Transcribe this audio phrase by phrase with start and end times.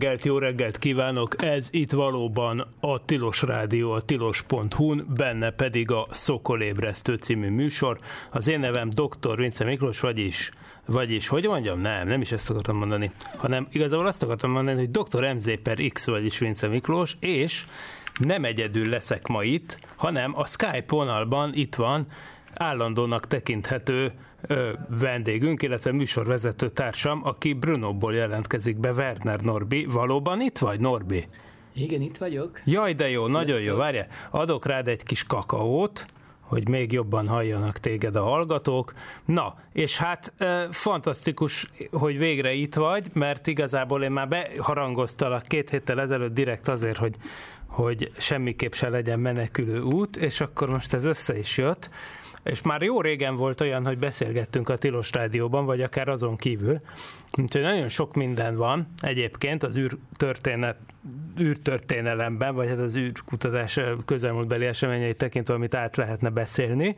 [0.00, 1.42] Reggelt, jó reggelt kívánok!
[1.42, 7.98] Ez itt valóban a Tilos Rádió, a tilos.hu-n, benne pedig a Szokolébresztő című műsor.
[8.30, 9.36] Az én nevem Dr.
[9.36, 10.50] Vince Miklós, vagyis,
[10.86, 11.80] vagyis, hogy mondjam?
[11.80, 15.34] Nem, nem is ezt akartam mondani, hanem igazából azt akartam mondani, hogy Dr.
[15.34, 17.64] MZ per X, vagyis Vince Miklós, és
[18.18, 22.06] nem egyedül leszek ma itt, hanem a Skype vonalban itt van
[22.54, 24.12] állandónak tekinthető
[24.46, 29.84] ö, vendégünk, illetve műsorvezető társam, aki Brunóból jelentkezik be, Werner Norbi.
[29.84, 31.24] Valóban itt vagy, Norbi?
[31.74, 32.60] Igen, itt vagyok.
[32.64, 34.06] Jaj, de jó, nagyon jó, várjál.
[34.30, 36.06] Adok rád egy kis kakaót,
[36.40, 38.92] hogy még jobban halljanak téged a hallgatók.
[39.24, 45.70] Na, és hát e, fantasztikus, hogy végre itt vagy, mert igazából én már beharangoztalak két
[45.70, 47.16] héttel ezelőtt direkt azért, hogy,
[47.68, 51.90] hogy semmiképp se legyen menekülő út, és akkor most ez össze is jött.
[52.46, 56.80] És már jó régen volt olyan, hogy beszélgettünk a Tilos Rádióban, vagy akár azon kívül.
[57.38, 60.76] Úgyhogy nagyon sok minden van egyébként az űrtörténet,
[61.40, 66.96] űrtörténelemben, vagy hát az űrkutatás közelmúltbeli eseményeit tekintve, amit át lehetne beszélni.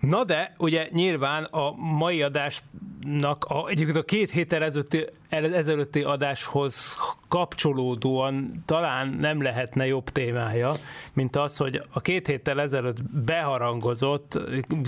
[0.00, 6.96] Na de, ugye nyilván a mai adásnak, a, egyébként a két héttel ezelőtti, ezelőtti adáshoz
[7.28, 10.72] kapcsolódóan talán nem lehetne jobb témája,
[11.12, 14.38] mint az, hogy a két héttel ezelőtt beharangozott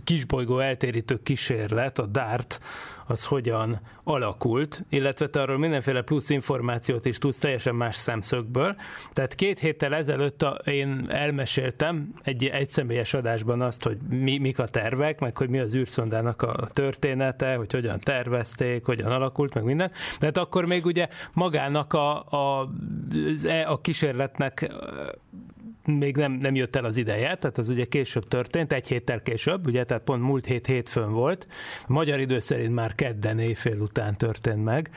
[0.05, 2.61] kisbolygó eltérítő kísérlet, a DART,
[3.07, 8.77] az hogyan alakult, illetve te arról mindenféle plusz információt is tudsz teljesen más szemszögből.
[9.13, 14.69] Tehát két héttel ezelőtt a, én elmeséltem egy egyszemélyes adásban azt, hogy mi, mik a
[14.69, 19.91] tervek, meg hogy mi az űrszondának a története, hogy hogyan tervezték, hogyan alakult, meg minden.
[20.19, 22.71] De hát akkor még ugye magának a, a,
[23.45, 24.73] e, a kísérletnek
[25.87, 29.67] még nem, nem jött el az ideje, tehát az ugye később történt, egy héttel később,
[29.67, 31.47] ugye, tehát pont múlt hét hétfőn volt.
[31.87, 34.91] Magyar idő szerint már kedden éjfél után történt meg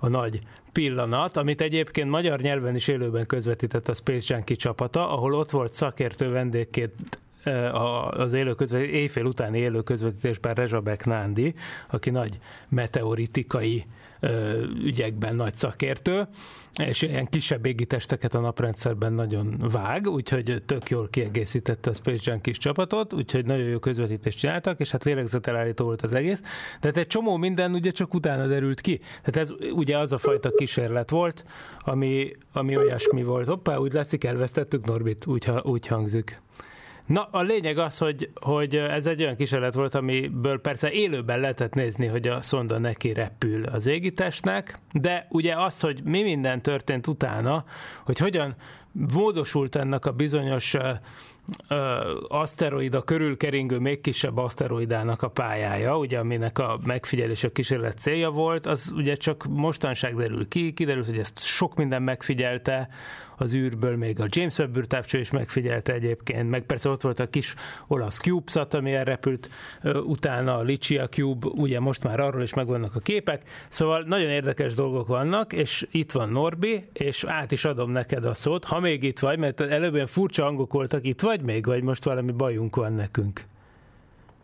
[0.00, 0.38] a nagy
[0.72, 5.72] pillanat, amit egyébként magyar nyelven is élőben közvetített a Space Junkie csapata, ahol ott volt
[5.72, 6.92] szakértő vendégként
[8.12, 11.54] az élő közvetítés, éjfél utáni élő közvetítésben Rezsabek Nándi,
[11.90, 12.38] aki nagy
[12.68, 13.84] meteoritikai
[14.84, 16.28] ügyekben nagy szakértő,
[16.82, 22.42] és ilyen kisebb égitesteket a naprendszerben nagyon vág, úgyhogy tök jól kiegészítette a Space Junk
[22.42, 26.42] kis csapatot, úgyhogy nagyon jó közvetítést csináltak, és hát lélegzetelállító volt az egész.
[26.80, 29.00] Tehát egy csomó minden ugye csak utána derült ki.
[29.22, 31.44] Tehát ez ugye az a fajta kísérlet volt,
[31.78, 33.46] ami, ami olyasmi volt.
[33.46, 36.42] Hoppá, úgy látszik, elvesztettük Norbit, úgy, úgy hangzik.
[37.06, 41.74] Na, a lényeg az, hogy, hogy ez egy olyan kísérlet volt, amiből persze élőben lehetett
[41.74, 47.06] nézni, hogy a szonda neki repül az égitestnek, de ugye az, hogy mi minden történt
[47.06, 47.64] utána,
[48.04, 48.54] hogy hogyan
[48.92, 50.76] módosult ennek a bizonyos
[52.28, 58.30] aszteroida körül keringő még kisebb aszteroidának a pályája, ugye aminek a megfigyelés a kísérlet célja
[58.30, 62.88] volt, az ugye csak mostanság derül ki, kiderült, hogy ezt sok minden megfigyelte
[63.36, 67.26] az űrből, még a James Webb űrtávcső is megfigyelte egyébként, meg persze ott volt a
[67.26, 67.54] kis
[67.86, 69.50] olasz CubeSat, ami elrepült
[70.04, 74.74] utána, a Licia Cube, ugye most már arról is megvannak a képek, szóval nagyon érdekes
[74.74, 79.02] dolgok vannak, és itt van Norbi, és át is adom neked a szót, ha még
[79.02, 82.76] itt vagy, mert előbb ilyen furcsa hangok voltak, itt vagy még, vagy most valami bajunk
[82.76, 83.44] van nekünk?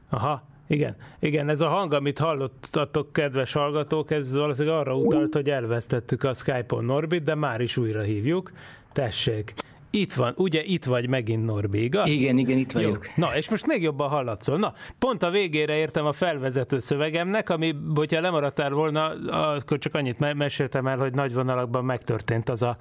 [0.08, 5.50] Aha, igen, igen, ez a hang, amit hallottatok, kedves hallgatók, ez valószínűleg arra utalt, hogy
[5.50, 8.52] elvesztettük a Skype-on Norbit, de már is újra hívjuk.
[8.92, 9.54] Tessék.
[9.92, 12.08] Itt van, ugye itt vagy megint Norbi, igaz?
[12.08, 13.06] Igen, igen, itt vagyok.
[13.06, 13.12] Jó.
[13.24, 14.58] Na, és most még jobban hallatszol.
[14.58, 19.08] Na, pont a végére értem a felvezető szövegemnek, ami, hogyha lemaradtál volna,
[19.48, 22.76] akkor csak annyit meséltem el, hogy nagy vonalakban megtörtént az a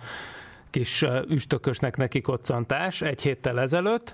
[0.69, 4.13] kis üstökösnek neki koccantás egy héttel ezelőtt,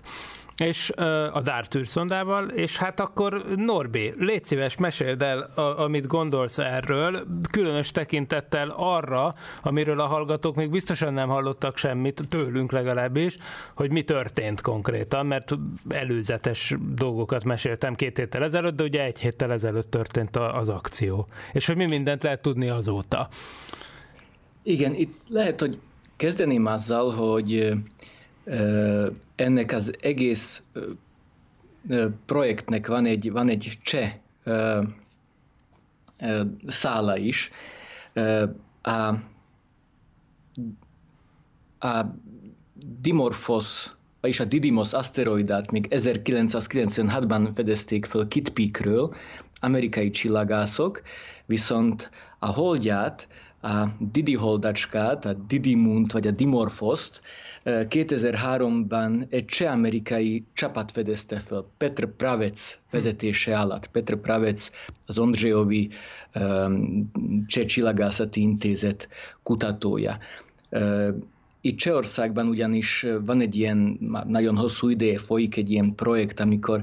[0.58, 0.90] és
[1.34, 7.92] a Dart űrszondával, és hát akkor Norbi, légy szíves, meséld el, amit gondolsz erről, különös
[7.92, 13.38] tekintettel arra, amiről a hallgatók még biztosan nem hallottak semmit, tőlünk legalábbis,
[13.76, 15.52] hogy mi történt konkrétan, mert
[15.90, 21.28] előzetes dolgokat meséltem két héttel ezelőtt, de ugye egy héttel ezelőtt történt az akció.
[21.54, 23.28] És hogy mi mindent lehet tudni azóta.
[24.64, 25.78] Igen, itt lehet, hogy
[26.18, 27.74] kezdeném azzal, hogy
[29.36, 30.64] ennek az egész
[32.26, 34.14] projektnek van egy, van egy cseh
[36.68, 37.50] szála is.
[38.82, 39.16] A,
[41.88, 42.06] a
[43.02, 43.90] Dimorphos,
[44.22, 49.16] vagyis a Didymos aszteroidát még 1996-ban fedezték föl Kit Peakről,
[49.60, 51.02] amerikai csillagászok,
[51.46, 53.28] viszont a holdját,
[53.66, 57.22] a Didi holdacskát, a Didymunt vagy a Dimorphoszt
[57.66, 63.88] 2003-ban egy cseh-amerikai csapat fedezte fel, Petr Pravec vezetése alatt.
[63.88, 64.70] Petr Pravec
[65.06, 65.90] az Ondřejovi
[67.48, 69.10] cseh csillagászati intézet
[69.44, 70.18] kutatója.
[71.62, 73.98] Itt Csehországban ugyanis van egy ilyen,
[74.28, 76.82] nagyon hosszú ideje folyik egy ilyen projekt, amikor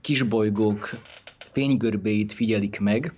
[0.00, 0.90] kisbolygók
[1.52, 3.14] fénygörbéit figyelik meg,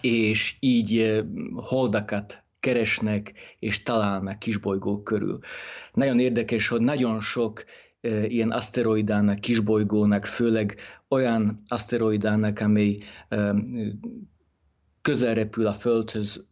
[0.00, 1.22] és így
[1.54, 5.38] holdakat keresnek és találnak kisbolygók körül.
[5.92, 7.64] Nagyon érdekes, hogy nagyon sok
[8.28, 10.76] ilyen aszteroidának, kisbolygónak, főleg
[11.08, 12.98] olyan aszteroidának, amely
[15.02, 16.44] közel repül a Földhöz,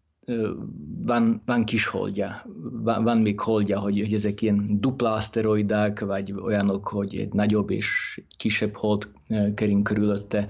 [1.05, 2.43] van, van kis holdja,
[2.83, 7.71] van, van még holdja, hogy, hogy ezek ilyen dupla aszteroidák, vagy olyanok, hogy egy nagyobb
[7.71, 9.09] és kisebb hold
[9.55, 10.49] kering körülötte.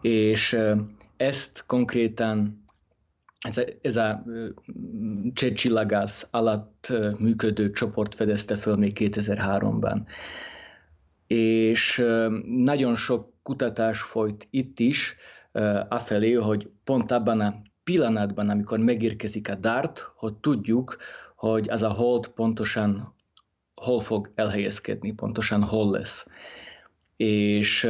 [0.00, 0.56] És
[1.16, 2.64] ezt konkrétan
[3.40, 4.24] ez a, ez a
[5.32, 10.00] csillagász alatt működő csoport fedezte föl még 2003-ban.
[11.26, 12.04] És
[12.46, 15.16] nagyon sok kutatás folyt itt is,
[15.88, 17.54] afelé, hogy pont abban a
[17.84, 20.96] pillanatban, amikor megérkezik a DART, hogy tudjuk,
[21.36, 23.14] hogy az a hold pontosan
[23.74, 26.26] hol fog elhelyezkedni, pontosan hol lesz.
[27.16, 27.88] És,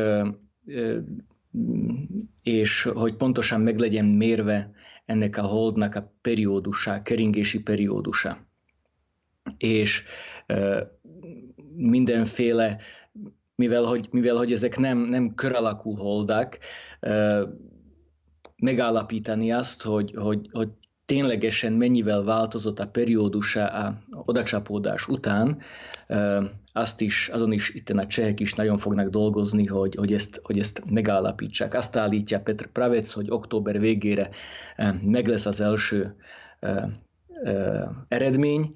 [2.42, 4.70] és hogy pontosan meg legyen mérve
[5.04, 8.46] ennek a holdnak a periódusa, keringési periódusa.
[9.56, 10.04] És
[11.74, 12.78] mindenféle,
[13.54, 16.58] mivel hogy, mivel hogy ezek nem, nem kör alakú holdak,
[18.56, 20.68] megállapítani azt, hogy, hogy, hogy
[21.06, 25.58] ténylegesen mennyivel változott a periódusa a odacsapódás után,
[26.72, 30.58] azt is, azon is itt a csehek is nagyon fognak dolgozni, hogy, hogy, ezt, hogy
[30.58, 31.74] ezt megállapítsák.
[31.74, 34.30] Azt állítja Petr Pravec, hogy október végére
[35.02, 36.16] meg lesz az első
[38.08, 38.74] eredmény,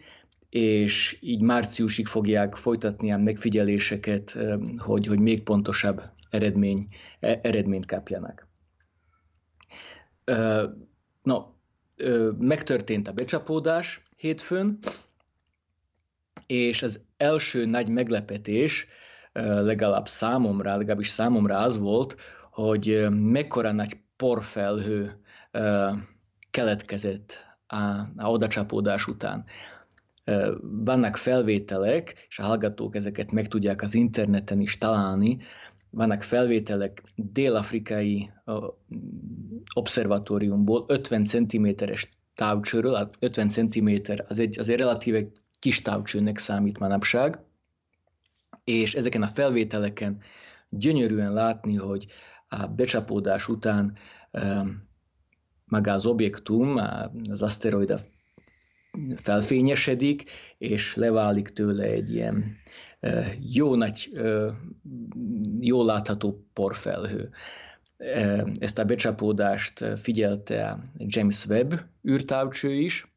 [0.49, 4.37] és így márciusig fogják folytatni a megfigyeléseket,
[4.79, 6.89] hogy, hogy még pontosabb eredmény,
[7.21, 8.49] e, eredményt kapjanak.
[11.23, 11.43] No,
[12.39, 14.79] megtörtént a becsapódás hétfőn,
[16.47, 18.87] és az első nagy meglepetés
[19.33, 22.17] legalább számomra, legalábbis számomra az volt,
[22.51, 25.21] hogy mekkora nagy porfelhő
[26.51, 27.77] keletkezett a,
[28.17, 29.45] a odacsapódás után.
[30.61, 35.39] Vannak felvételek, és a hallgatók ezeket meg tudják az interneten is találni,
[35.91, 38.31] vannak felvételek dél-afrikai
[39.75, 43.89] obszervatóriumból 50 cm-es távcsőről, 50 cm
[44.29, 45.27] az egy azért relatíve
[45.59, 47.39] kis távcsőnek számít manapság,
[48.65, 50.21] és ezeken a felvételeken
[50.69, 52.07] gyönyörűen látni, hogy
[52.49, 53.97] a becsapódás után
[55.65, 56.77] maga az objektum,
[57.31, 58.01] az aszteroida
[59.17, 62.57] felfényesedik, és leválik tőle egy ilyen
[63.55, 64.11] jó nagy,
[65.61, 67.31] jól látható porfelhő.
[68.59, 73.15] Ezt a becsapódást figyelte James Webb űrtávcső is,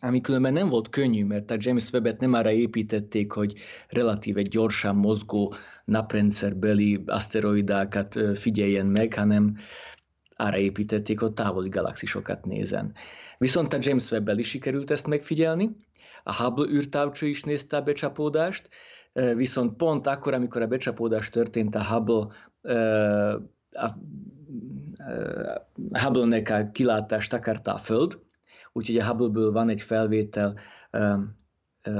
[0.00, 3.54] ami különben nem volt könnyű, mert a James Webb-et nem arra építették, hogy
[3.88, 5.54] relatíve gyorsan mozgó
[5.84, 9.56] naprendszerbeli aszteroidákat figyeljen meg, hanem
[10.36, 12.94] arra építették, hogy távoli galaxisokat nézen.
[13.38, 15.70] Viszont a James Webb-el is sikerült ezt megfigyelni,
[16.22, 18.68] a Hubble űrtávcső is nézte a becsapódást,
[19.12, 22.26] viszont pont akkor, amikor a becsapódás történt, a Hubble
[23.72, 23.92] a
[25.92, 28.18] Hubble-nek a kilátást akarta a Föld,
[28.72, 30.54] úgyhogy a Hubble-ből van egy felvétel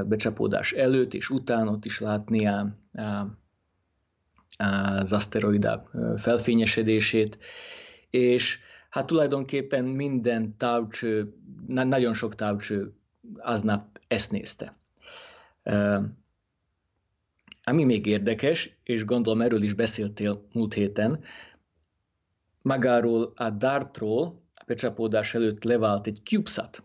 [0.06, 3.26] becsapódás előtt és után, ott is látni a, a,
[4.98, 7.38] az aszteroida felfényesedését,
[8.10, 8.58] és
[8.90, 11.34] hát tulajdonképpen minden távcső,
[11.66, 12.94] nagyon sok távcső
[13.38, 14.76] aznap ezt nézte.
[17.62, 21.24] Ami még érdekes, és gondolom erről is beszéltél múlt héten,
[22.62, 26.82] magáról a Dartról a becsapódás előtt levált egy CubeSat,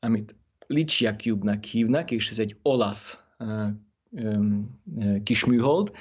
[0.00, 0.34] amit
[0.66, 3.68] Licia Cube-nak hívnak, és ez egy olasz uh,
[4.10, 5.92] um, uh, kis műhold,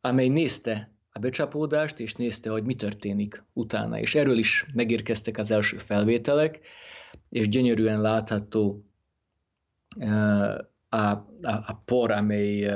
[0.00, 3.98] amely nézte a becsapódást, és nézte, hogy mi történik utána.
[4.00, 6.60] És erről is megérkeztek az első felvételek,
[7.28, 8.84] és gyönyörűen látható
[10.88, 12.70] a, a, a por, amely,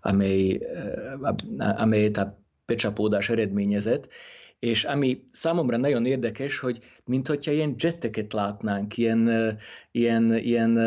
[0.00, 0.60] amely,
[1.58, 4.08] amelyet a becsapódás eredményezett,
[4.58, 9.28] és ami számomra nagyon érdekes, hogy mintha ilyen jetteket látnánk, ilyen,
[9.90, 10.78] ilyen, ilyen,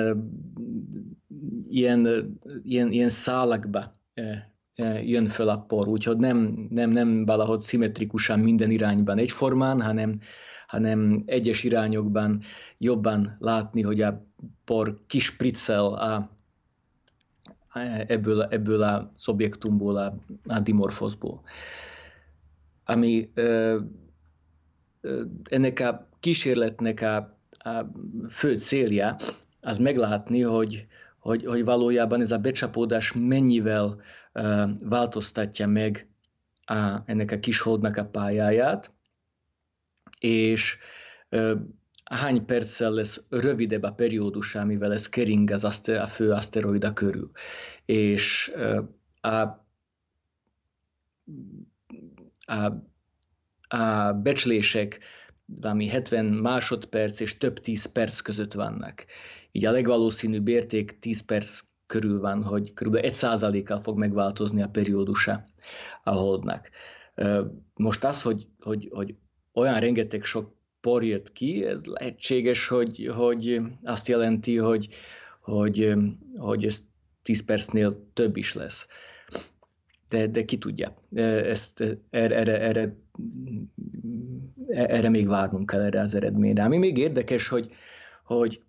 [1.70, 3.94] ilyen, ilyen, ilyen szálakba
[5.04, 10.14] jön föl a por, úgyhogy nem, nem, nem valahogy szimmetrikusan minden irányban egyformán, hanem,
[10.68, 12.42] hanem egyes irányokban
[12.78, 14.26] jobban látni, hogy a
[14.66, 16.30] por kispriccel a,
[18.08, 21.42] ebből, ebből a szobjektumból, a, a dimorfoszból.
[22.86, 23.80] Ami ö,
[25.02, 27.16] ö, ennek a kísérletnek a,
[27.70, 27.92] a
[28.30, 29.16] fő célja,
[29.62, 30.88] az meglátni, hogy,
[31.20, 34.02] hogy, hogy valójában ez a becsapódás mennyivel
[34.34, 36.08] uh, változtatja meg
[36.66, 38.92] a, ennek a kis holdnak a pályáját,
[40.20, 40.78] és
[42.04, 47.32] hány perccel lesz rövidebb a periódus, amivel ez kering az aszter, a fő aszteroida körül.
[47.86, 48.54] És
[49.22, 49.66] a,
[52.52, 52.84] a,
[53.68, 55.00] a becslések
[55.46, 59.06] valami 70 másodperc és több 10 perc között vannak.
[59.52, 62.98] Így a legvalószínűbb érték 10 perc körül van, hogy kb.
[63.02, 65.46] 1%-kal fog megváltozni a periódusa
[66.04, 66.70] a holdnak.
[67.74, 69.16] Most az, hogy, hogy, hogy
[69.58, 74.88] olyan rengeteg sok por jött ki, ez lehetséges, hogy, hogy azt jelenti, hogy,
[75.42, 75.94] hogy,
[76.38, 76.84] hogy ez
[77.24, 78.88] 10 percnél több is lesz.
[80.10, 80.94] De, de ki tudja.
[81.14, 82.96] Ezt, erre, erre, erre,
[84.68, 86.64] erre még várnunk kell erre az eredményre.
[86.64, 87.72] Ami még érdekes, hogy,
[88.24, 88.62] hogy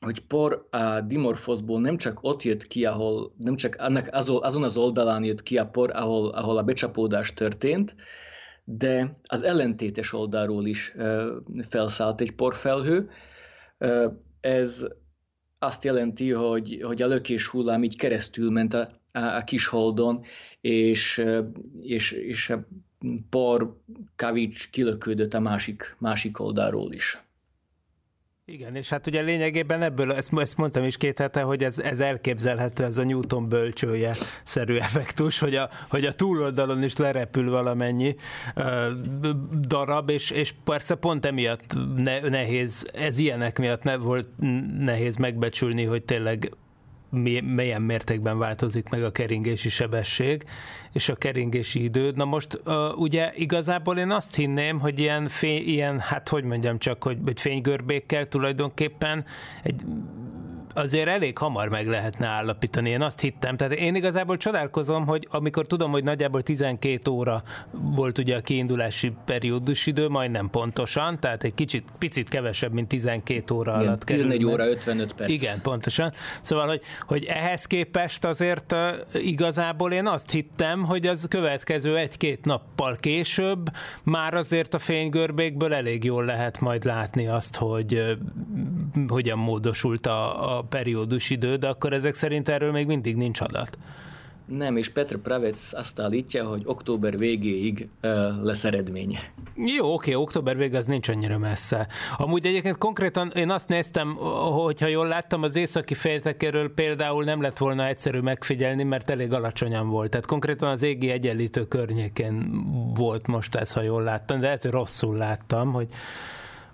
[0.00, 4.08] hogy por a dimorfoszból nem csak ott jött ki, ahol, nem csak annak
[4.40, 7.94] azon az oldalán jött ki a por, ahol, ahol a becsapódás történt,
[8.68, 10.94] de az ellentétes oldalról is
[11.68, 13.10] felszállt egy porfelhő.
[14.40, 14.86] Ez
[15.58, 20.24] azt jelenti, hogy, hogy a lökés hullám így keresztül ment a, a, a kis holdon,
[20.60, 21.24] és,
[21.80, 22.66] és, és a
[23.30, 23.80] por
[24.16, 27.25] kavics kilökődött a másik, másik oldalról is.
[28.48, 32.00] Igen, és hát ugye lényegében ebből, ezt, ezt mondtam is két hete, hogy ez, ez
[32.00, 38.16] elképzelhető, ez a Newton bölcsője szerű effektus, hogy a, hogy a túloldalon is lerepül valamennyi
[38.56, 38.86] uh,
[39.60, 44.28] darab, és, és persze pont emiatt ne, nehéz, ez ilyenek miatt ne, volt
[44.78, 46.50] nehéz megbecsülni, hogy tényleg
[47.10, 50.44] milyen mértékben változik meg a keringési sebesség
[50.92, 52.12] és a keringési idő.
[52.14, 52.60] Na most
[52.96, 57.40] ugye igazából én azt hinném, hogy ilyen, fény, ilyen hát hogy mondjam csak, hogy, hogy
[57.40, 59.24] fénygörbékkel tulajdonképpen
[59.62, 59.82] egy
[60.76, 63.56] azért elég hamar meg lehetne állapítani, én azt hittem.
[63.56, 69.12] Tehát én igazából csodálkozom, hogy amikor tudom, hogy nagyjából 12 óra volt ugye a kiindulási
[69.24, 74.38] periódus idő, majdnem pontosan, tehát egy kicsit, picit kevesebb, mint 12 óra Igen, alatt 14
[74.38, 74.60] kerülnek.
[74.60, 75.30] óra 55 perc.
[75.30, 76.12] Igen, pontosan.
[76.40, 82.44] Szóval, hogy, hogy ehhez képest azért uh, igazából én azt hittem, hogy az következő egy-két
[82.44, 83.70] nappal később
[84.02, 88.10] már azért a fénygörbékből elég jól lehet majd látni azt, hogy uh,
[89.08, 93.78] hogyan módosult a, a periódus idő, de akkor ezek szerint erről még mindig nincs adat.
[94.46, 98.10] Nem, és Petr Pravec azt állítja, hogy október végéig uh,
[98.42, 99.18] lesz eredménye.
[99.54, 101.88] Jó, oké, október vég az nincs annyira messze.
[102.16, 104.14] Amúgy egyébként konkrétan én azt néztem,
[104.64, 109.88] hogyha jól láttam, az északi féltekéről például nem lett volna egyszerű megfigyelni, mert elég alacsonyan
[109.88, 110.10] volt.
[110.10, 114.70] Tehát konkrétan az égi egyenlítő környékén volt most ez, ha jól láttam, de lehet, hogy
[114.70, 115.88] rosszul láttam, hogy,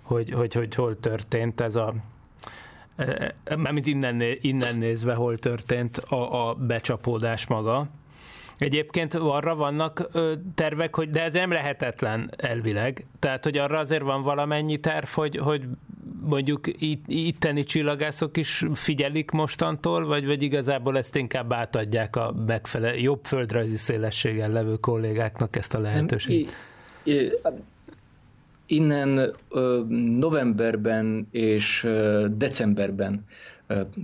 [0.03, 1.93] hogy, hogy, hogy hol történt ez a
[3.57, 7.87] mármint innen, innen nézve hol történt a, a becsapódás maga.
[8.57, 10.09] Egyébként arra vannak
[10.55, 13.05] tervek, hogy de ez nem lehetetlen elvileg.
[13.19, 15.63] Tehát, hogy arra azért van valamennyi terv, hogy, hogy
[16.21, 22.97] mondjuk itt, itteni csillagászok is figyelik mostantól, vagy, vagy igazából ezt inkább átadják a megfelelő,
[22.97, 26.53] jobb földrajzi szélességgel levő kollégáknak ezt a lehetőséget?
[28.65, 29.35] Innen
[30.19, 31.87] novemberben és
[32.37, 33.25] decemberben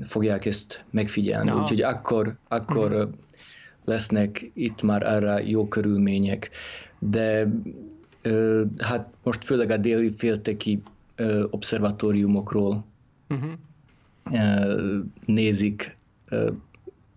[0.03, 1.61] fogják ezt megfigyelni, Aha.
[1.61, 3.09] úgyhogy akkor, akkor uh-huh.
[3.85, 6.49] lesznek itt már arra jó körülmények,
[6.99, 7.47] de
[8.77, 10.81] hát most főleg a déli félteki
[11.49, 12.85] obszervatóriumokról
[13.29, 13.51] uh-huh.
[15.25, 15.97] nézik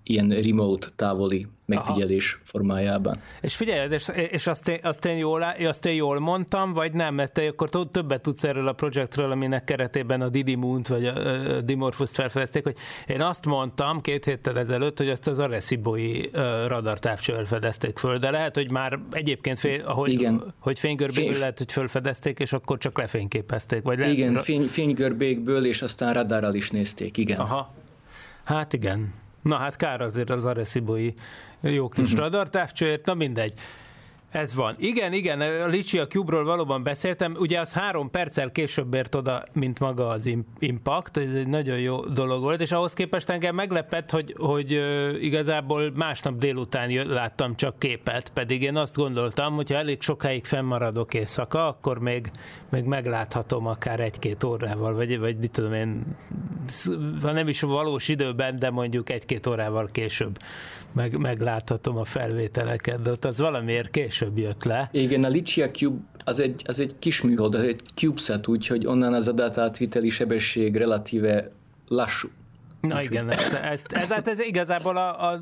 [0.02, 2.42] ilyen remote távoli megfigyelés Aha.
[2.44, 3.20] formájában.
[3.40, 7.14] És figyelj, és, és azt, én, azt, én jól, azt én jól mondtam, vagy nem?
[7.14, 11.16] Mert te akkor többet tudsz erről a projektről, aminek keretében a Didi Moon-t vagy a,
[11.56, 12.76] a Dimorphos-t felfedezték, hogy
[13.06, 16.30] én azt mondtam két héttel ezelőtt, hogy azt az Arecibo-i
[16.66, 20.54] radartávcsővel fedezték föl, de lehet, hogy már egyébként fél, ahogy, Igen.
[20.58, 21.40] hogy fénygörbékből Fény...
[21.40, 23.82] lehet, hogy fölfedezték, és akkor csak lefényképezték.
[23.82, 27.38] Vagy lehet, igen, fény, fénygörbékből, és aztán radarral is nézték, igen.
[27.38, 27.74] Aha.
[28.44, 29.12] Hát igen.
[29.42, 31.14] Na hát kár azért az Arecibo-i
[31.60, 32.18] jó kis uh-huh.
[32.18, 33.52] radartávcsőért, na mindegy.
[34.32, 34.74] Ez van.
[34.78, 37.36] Igen, igen, a Licia Cube-ról valóban beszéltem.
[37.38, 41.16] Ugye az három perccel később ért oda, mint maga az Impact.
[41.16, 44.80] Ez egy nagyon jó dolog volt, és ahhoz képest engem meglepett, hogy, hogy
[45.20, 51.14] igazából másnap délután láttam csak képet, pedig én azt gondoltam, hogy ha elég sokáig fennmaradok
[51.14, 52.30] éjszaka, akkor még,
[52.70, 56.16] még megláthatom akár egy-két órával, vagy, vagy mit tudom én,
[57.22, 60.38] ha nem is valós időben, de mondjuk egy-két órával később
[60.94, 64.88] meg, megláthatom a felvételeket, de ott az valamiért később jött le.
[64.92, 69.12] Igen, a Licia Cube az egy, az egy kis műhold, az egy CubeSat, úgyhogy onnan
[69.14, 71.50] az adatátviteli sebesség relatíve
[71.88, 72.28] lassú.
[72.80, 75.40] Na igen, ez, ez, ez, ez, ez igazából a, a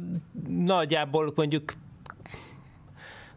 [0.48, 1.72] nagyjából mondjuk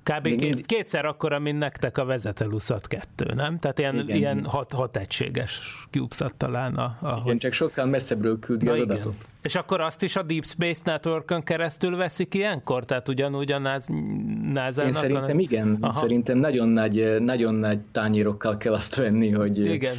[0.03, 0.36] Kb.
[0.36, 3.60] Két, kétszer akkora, mint nektek a Vezeteluszat 2, nem?
[3.60, 4.15] Tehát ilyen, igen.
[4.15, 5.60] ilyen hat, hat egységes
[5.91, 6.75] CubeSat talán.
[6.75, 8.89] A, a, igen, csak sokkal messzebbről küldi Na az igen.
[8.89, 9.15] adatot.
[9.41, 12.86] És akkor azt is a Deep Space Network-ön keresztül veszik ilyenkor?
[12.86, 14.86] Tehát ugyanúgy a NASA-nak?
[14.86, 15.39] Én szerintem a...
[15.39, 15.77] igen.
[15.81, 16.00] Aha.
[16.00, 19.60] Szerintem nagyon nagy, nagyon nagy tányérokkal kell azt venni, hogy...
[19.60, 19.95] Igen.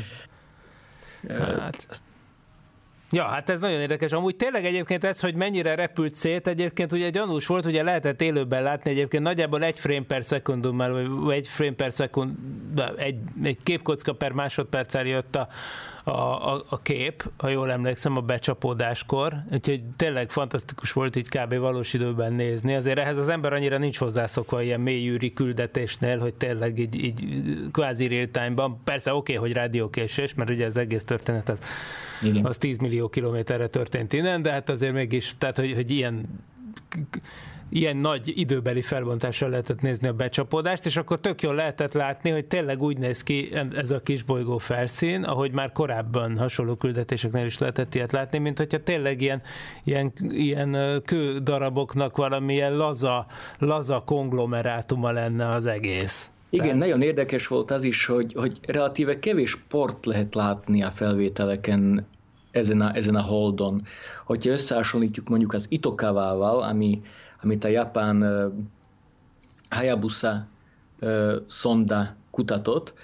[1.28, 1.86] Hát.
[1.90, 2.02] Azt
[3.14, 4.12] Ja, hát ez nagyon érdekes.
[4.12, 8.62] Amúgy tényleg egyébként ez, hogy mennyire repült szét, egyébként ugye gyanús volt, ugye lehetett élőben
[8.62, 12.34] látni egyébként nagyjából egy frame per szekundummal, vagy egy frame per szekund,
[12.96, 15.48] egy, egy képkocka per másodperccel jött a,
[16.04, 21.54] a, a, a kép, ha jól emlékszem, a becsapódáskor, úgyhogy tényleg fantasztikus volt így kb.
[21.54, 22.74] valós időben nézni.
[22.74, 27.24] Azért ehhez az ember annyira nincs hozzászokva ilyen mélyűri küldetésnél, hogy tényleg így, így
[27.72, 28.78] kvázi real.
[28.84, 31.58] Persze oké, okay, hogy rádiókésés, mert ugye az egész történet az,
[32.42, 36.26] az 10 millió kilométerre történt innen, de hát azért mégis, tehát hogy, hogy ilyen
[37.74, 42.44] ilyen nagy időbeli felbontással lehetett nézni a becsapódást, és akkor tök jól lehetett látni, hogy
[42.44, 47.58] tényleg úgy néz ki ez a kis bolygó felszín, ahogy már korábban hasonló küldetéseknél is
[47.58, 49.42] lehetett ilyet látni, mint hogyha tényleg ilyen,
[49.84, 53.26] ilyen, ilyen kődaraboknak valamilyen laza,
[53.58, 56.28] laza konglomerátuma lenne az egész.
[56.50, 56.80] Igen, Tehát...
[56.80, 62.06] nagyon érdekes volt az is, hogy, hogy relatíve kevés port lehet látni a felvételeken
[62.54, 63.82] ezen a, ezen a holdon.
[64.24, 67.02] Hogyha összehasonlítjuk mondjuk az Itokavával, ami
[67.42, 68.24] amit a japán
[69.68, 70.46] Hayabusa
[71.46, 72.94] szonda kutatott.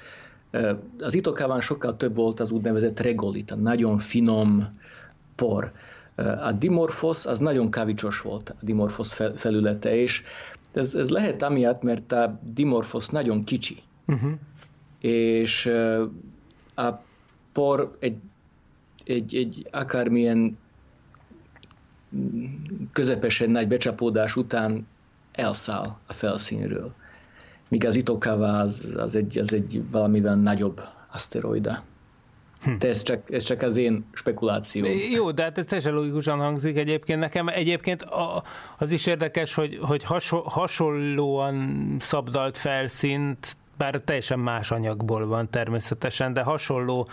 [1.01, 4.67] Az Itokában sokkal több volt az úgynevezett regolita, nagyon finom
[5.35, 5.73] por.
[6.41, 10.23] A dimorphos az nagyon kavicsos volt, a dimorphos felülete, és
[10.73, 13.83] ez, ez lehet amiatt, mert a dimorphos nagyon kicsi.
[14.07, 14.33] Uh-huh.
[14.99, 15.73] És
[16.75, 16.91] a
[17.53, 18.17] por egy,
[19.05, 20.59] egy, egy akármilyen
[22.93, 24.87] közepesen nagy becsapódás után
[25.33, 26.93] elszáll a felszínről.
[27.69, 30.81] Míg az Itokawa az, az, egy, az egy valamivel nagyobb
[31.13, 31.83] aszteroida.
[32.63, 32.79] Hm.
[32.79, 34.87] De ez csak, ez csak az én spekuláció.
[35.13, 37.49] Jó, de hát ez teljesen logikusan hangzik egyébként nekem.
[37.49, 38.07] Egyébként
[38.79, 40.05] az is érdekes, hogy, hogy
[40.45, 47.09] hasonlóan szabdalt felszínt bár teljesen más anyagból van természetesen, de hasonló,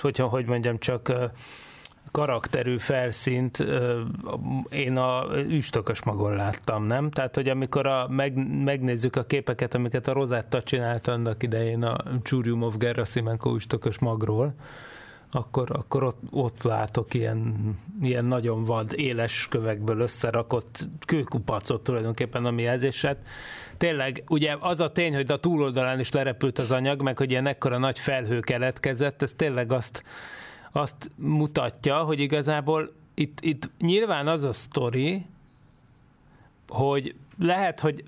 [0.00, 1.12] hogyha hogy mondjam, csak
[2.10, 3.64] karakterű felszínt
[4.68, 7.10] én a üstökös magon láttam, nem?
[7.10, 11.96] Tehát, hogy amikor a, meg, megnézzük a képeket, amiket a Rosetta csinált annak idején a
[12.22, 14.54] Csúriumov Gerasimenko üstökös magról,
[15.30, 17.54] akkor, akkor ott, ott látok ilyen,
[18.02, 23.18] ilyen nagyon vad, éles kövekből összerakott kőkupacot tulajdonképpen a mi jelzéset.
[23.76, 27.46] Tényleg, ugye az a tény, hogy a túloldalán is lerepült az anyag, meg hogy ilyen
[27.46, 30.02] ekkora nagy felhő keletkezett, ez tényleg azt
[30.76, 35.26] azt mutatja, hogy igazából itt, itt nyilván az a sztori,
[36.68, 38.04] hogy lehet, hogy,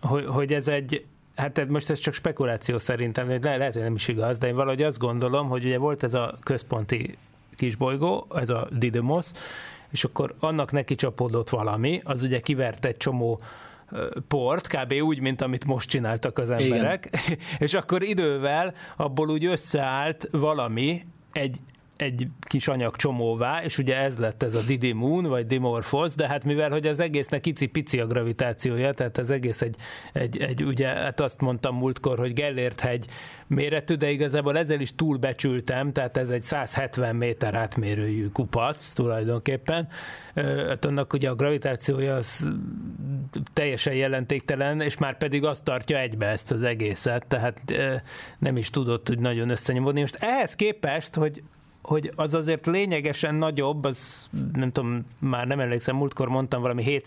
[0.00, 1.04] hogy, hogy ez egy,
[1.36, 4.82] hát most ez csak spekuláció szerintem, le, lehet, hogy nem is igaz, de én valahogy
[4.82, 7.16] azt gondolom, hogy ugye volt ez a központi
[7.56, 9.26] kisbolygó, ez a Didymos,
[9.90, 13.40] és akkor annak neki csapódott valami, az ugye kivert egy csomó
[14.28, 14.92] port, kb.
[14.92, 17.38] úgy, mint amit most csináltak az emberek, Igen.
[17.58, 21.58] és akkor idővel abból úgy összeállt valami, egy,
[21.96, 26.28] egy kis anyag csomóvá, és ugye ez lett ez a Didi Moon, vagy Dimorphos, de
[26.28, 29.76] hát mivel, hogy az egésznek icipici a gravitációja, tehát az egész egy,
[30.12, 33.06] egy, egy ugye, hát azt mondtam múltkor, hogy Gellért hegy
[33.46, 39.88] méretű, de igazából ezzel is túlbecsültem, tehát ez egy 170 méter átmérőjű kupac tulajdonképpen.
[40.68, 42.52] Hát annak ugye a gravitációja az
[43.52, 47.60] teljesen jelentéktelen, és már pedig azt tartja egybe ezt az egészet, tehát
[48.38, 50.00] nem is tudott hogy nagyon összenyomodni.
[50.00, 51.42] Most ehhez képest, hogy
[51.84, 57.00] hogy az azért lényegesen nagyobb, az nem tudom, már nem emlékszem, múltkor mondtam valami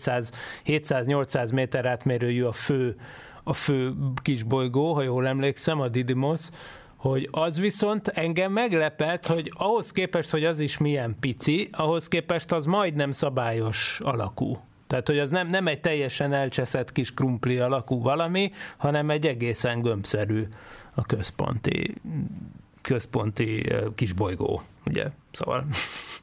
[0.64, 2.96] 700-800 méter átmérőjű a fő,
[3.42, 6.48] a fő kisbolygó, ha jól emlékszem, a Didymos,
[6.96, 12.52] hogy az viszont engem meglepett, hogy ahhoz képest, hogy az is milyen pici, ahhoz képest
[12.52, 14.58] az majdnem szabályos alakú.
[14.86, 19.80] Tehát, hogy az nem, nem egy teljesen elcseszett kis krumpli alakú valami, hanem egy egészen
[19.80, 20.46] gömbszerű
[20.94, 21.94] a központi,
[22.88, 25.06] központi kisbolygó, ugye?
[25.30, 25.64] Szóval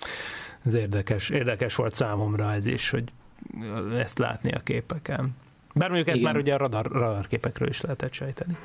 [0.65, 3.03] ez érdekes, érdekes volt számomra ez is, hogy
[3.93, 5.29] ezt látni a képeken.
[5.73, 6.31] Bár mondjuk ezt Igen.
[6.31, 8.57] már ugye a radar, radar képekről is lehetett sejteni.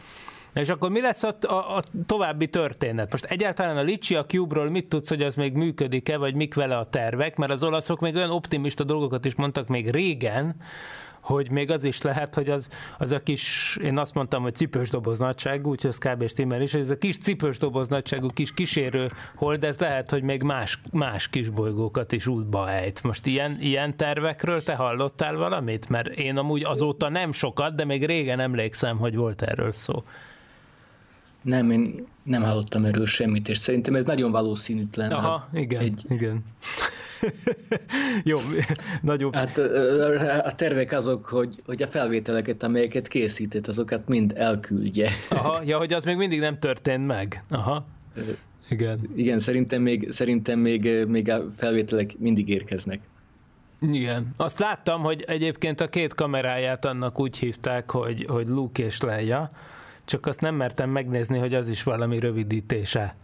[0.55, 3.11] És akkor mi lesz a, a, a további történet?
[3.11, 6.85] Most egyáltalán a Licia Cube-ról mit tudsz, hogy az még működik-e, vagy mik vele a
[6.85, 7.37] tervek?
[7.37, 10.57] Mert az olaszok még olyan optimista dolgokat is mondtak még régen,
[11.23, 14.91] hogy még az is lehet, hogy az, az a kis, én azt mondtam, hogy cipős
[14.91, 16.29] doboz nagyságú, úgyhogy az kb.
[16.29, 20.23] stimmel is, hogy ez a kis cipős doboz nagyságú kis kísérő hold, ez lehet, hogy
[20.23, 23.03] még más, más kisbolygókat is útba ejt.
[23.03, 25.89] Most ilyen, ilyen tervekről te hallottál valamit?
[25.89, 30.03] Mert én amúgy azóta nem sokat, de még régen emlékszem, hogy volt erről szó.
[31.43, 35.13] Nem, én nem hallottam erről semmit, és szerintem ez nagyon valószínűtlen.
[35.13, 36.05] Aha, igen, egy...
[36.09, 36.45] igen.
[38.25, 38.39] Jó,
[39.03, 39.35] nagyobb.
[39.35, 39.59] Hát
[40.45, 45.11] a tervek azok, hogy, hogy a felvételeket, amelyeket készített, azokat mind elküldje.
[45.31, 47.45] Aha, ja, hogy az még mindig nem történt meg.
[47.49, 47.87] Aha.
[48.69, 49.01] Igen.
[49.15, 53.01] Igen, szerintem még, szerintem még, még a felvételek mindig érkeznek.
[53.81, 54.33] Igen.
[54.37, 59.49] Azt láttam, hogy egyébként a két kameráját annak úgy hívták, hogy, hogy Luke és Leia,
[60.11, 63.17] csak azt nem mertem megnézni, hogy az is valami rövidítése.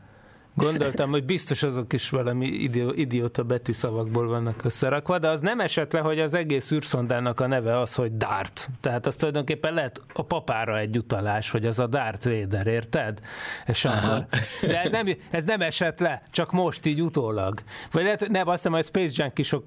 [0.58, 5.92] Gondoltam, hogy biztos azok is valami idió, idióta betűszavakból vannak összerakva, de az nem esett
[5.92, 8.68] le, hogy az egész űrszondának a neve az, hogy Dart.
[8.80, 13.20] Tehát az tulajdonképpen lehet a papára egy utalás, hogy az a Dart Vader, érted?
[13.66, 14.26] És akkor,
[14.60, 17.62] de ez nem, ez nem esett le, csak most így utólag.
[17.90, 19.64] Vagy lehet, nem, azt hiszem, hogy Space Junkie-sok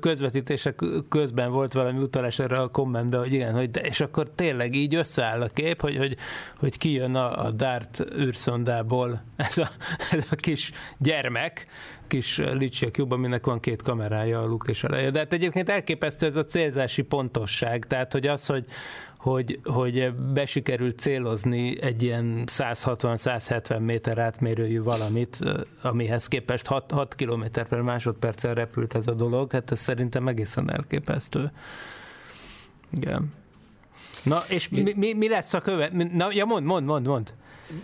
[0.00, 4.74] közvetítések közben volt valami utalás erre a kommentbe, hogy igen, hogy de, és akkor tényleg
[4.74, 6.16] így összeáll a kép, hogy, hogy,
[6.58, 9.68] hogy kijön a, a Dart űrszondából ez a,
[10.10, 11.66] ez a kis gyermek,
[12.06, 15.10] kis Licia Cube, aminek van két kamerája, a luk és a leje.
[15.10, 18.66] De hát egyébként elképesztő ez a célzási pontosság, tehát hogy az, hogy,
[19.16, 25.38] hogy, hogy besikerült célozni egy ilyen 160-170 méter átmérőjű valamit,
[25.82, 30.70] amihez képest 6, 6 km per másodperccel repült ez a dolog, hát ez szerintem egészen
[30.70, 31.52] elképesztő.
[32.90, 33.32] Igen.
[34.22, 36.12] Na, és mi, mi, mi lesz a követ?
[36.12, 37.34] Na, ja, mond, mond, mond, mond.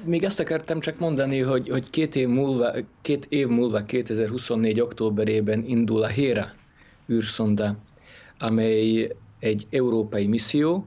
[0.05, 4.81] Még ezt akartam csak mondani, hogy, hogy két, év múlva, két év múlva, 2024.
[4.81, 6.53] októberében indul a Héra
[7.11, 7.77] űrszonda,
[8.39, 10.87] amely egy európai misszió,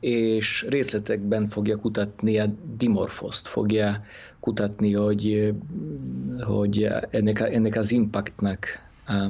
[0.00, 4.04] és részletekben fogja kutatni a dimorfoszt, fogja
[4.40, 5.54] kutatni, hogy,
[6.40, 8.66] hogy ennek, a, ennek az impactnak
[9.06, 9.28] a,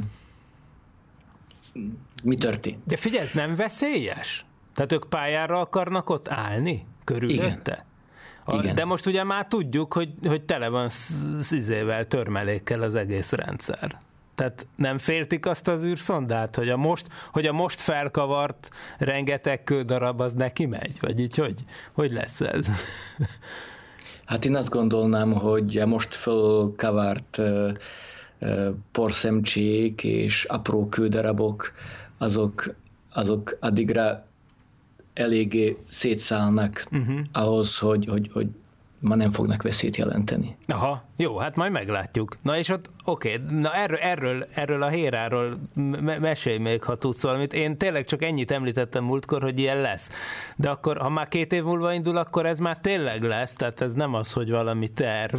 [2.25, 2.79] mi történt.
[2.87, 4.45] De figyelj, ez nem veszélyes?
[4.75, 7.73] Tehát ők pályára akarnak ott állni körülötte?
[7.73, 7.93] Igen.
[8.47, 8.75] Igen.
[8.75, 10.89] De most ugye már tudjuk, hogy, hogy tele van
[11.41, 14.01] szizével, törmelékkel az egész rendszer.
[14.35, 20.21] Tehát nem féltik azt az űrszondát, hogy a most, hogy a most felkavart rengeteg kődarab
[20.21, 20.97] az neki megy?
[21.01, 22.67] Vagy így hogy, hogy lesz ez?
[24.25, 27.71] Hát én azt gondolnám, hogy a most felkavart uh,
[28.41, 31.73] uh, porszemcsék és apró kődarabok,
[32.19, 32.75] azok,
[33.13, 34.27] azok addigra
[35.15, 37.19] eléggé szétszállnak uh-huh.
[37.33, 38.47] ahhoz, hogy, hogy, hogy
[39.05, 40.57] ma nem fognak veszélyt jelenteni.
[40.67, 42.35] Aha, jó, hát majd meglátjuk.
[42.43, 46.97] Na és ott, oké, okay, na erről, erről, erről a héráról me- mesélj még, ha
[46.97, 47.53] tudsz valamit.
[47.55, 50.09] Én tényleg csak ennyit említettem múltkor, hogy ilyen lesz.
[50.57, 53.93] De akkor, ha már két év múlva indul, akkor ez már tényleg lesz, tehát ez
[53.93, 55.39] nem az, hogy valami terv,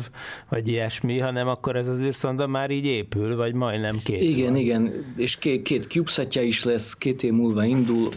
[0.49, 4.55] vagy ilyesmi, hanem akkor ez az űrszonda már így épül, vagy majdnem kész Igen, van.
[4.55, 8.09] igen, és két, két CubeSatja is lesz, két év múlva indul,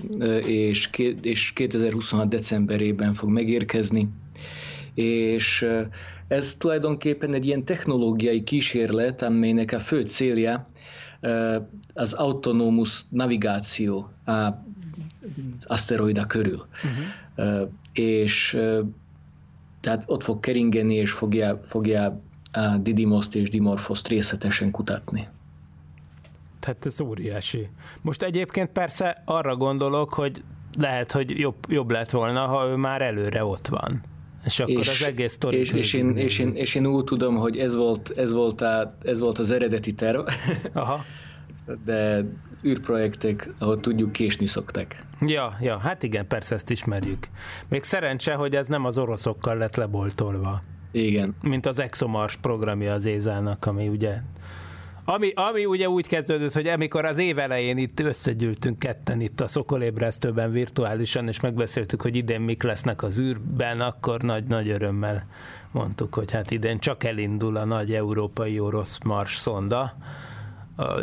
[0.47, 4.09] és, két, és 2026 decemberében fog megérkezni
[4.99, 5.67] és
[6.29, 10.69] ez tulajdonképpen egy ilyen technológiai kísérlet, amelynek a fő célja
[11.95, 16.67] az autonómus navigáció az aszteroida körül.
[17.37, 17.69] Uh-huh.
[17.93, 18.59] És
[19.81, 22.21] tehát ott fog keringeni, és fogja, fogja
[22.53, 25.29] a Didymoszt és Dimorphoszt részletesen kutatni.
[26.61, 27.69] Tehát ez óriási.
[28.03, 30.43] Most egyébként persze arra gondolok, hogy
[30.79, 34.03] lehet, hogy jobb, jobb lett volna, ha ő már előre ott van.
[34.45, 37.37] És akkor és, az egész sztori és, és, én, és, én, és én úgy tudom,
[37.37, 40.21] hogy ez volt, ez volt, a, ez volt az eredeti terv.
[40.73, 41.05] Aha.
[41.85, 42.25] De
[42.65, 44.97] űrprojektek, ahogy tudjuk, késni szoktak.
[45.21, 47.29] Ja, ja, hát igen, persze ezt ismerjük.
[47.69, 50.61] Még szerencse, hogy ez nem az oroszokkal lett leboltolva.
[50.91, 51.35] Igen.
[51.43, 54.21] Mint az ExoMars programja az Ézának, ami ugye
[55.11, 59.49] ami, ami ugye úgy kezdődött, hogy amikor az év elején itt összegyűltünk ketten itt a
[59.49, 65.27] Szokolébresztőben virtuálisan, és megbeszéltük, hogy idén mik lesznek az űrben, akkor nagy-nagy örömmel
[65.73, 69.97] mondtuk, hogy hát idén csak elindul a nagy európai orosz Mars szonda,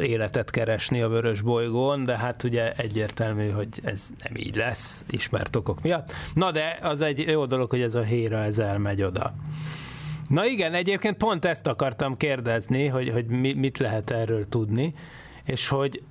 [0.01, 5.55] életet keresni a vörös bolygón, de hát ugye egyértelmű, hogy ez nem így lesz, ismert
[5.55, 6.11] okok miatt.
[6.33, 9.33] Na de az egy jó dolog, hogy ez a héra ez elmegy oda.
[10.27, 14.93] Na igen, egyébként pont ezt akartam kérdezni, hogy, hogy mit lehet erről tudni,
[15.43, 16.01] és hogy,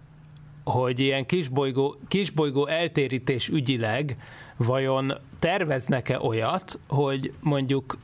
[0.64, 4.16] hogy ilyen kisbolygó, kisbolygó eltérítés ügyileg
[4.57, 7.98] vajon terveznek-e olyat, hogy mondjuk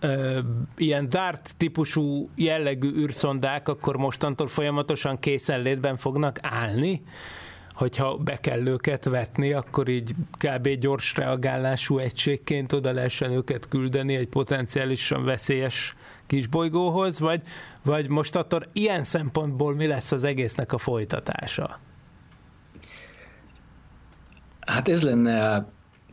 [0.00, 0.38] ö,
[0.76, 7.02] ilyen DART típusú jellegű űrszondák akkor mostantól folyamatosan készenlétben fognak állni,
[7.76, 10.68] hogyha be kell őket vetni, akkor így kb.
[10.68, 15.94] gyors reagálású egységként oda lehessen őket küldeni egy potenciálisan veszélyes
[16.26, 17.42] kisbolygóhoz, vagy,
[17.82, 21.78] vagy most attól ilyen szempontból mi lesz az egésznek a folytatása?
[24.60, 25.66] Hát ez lenne,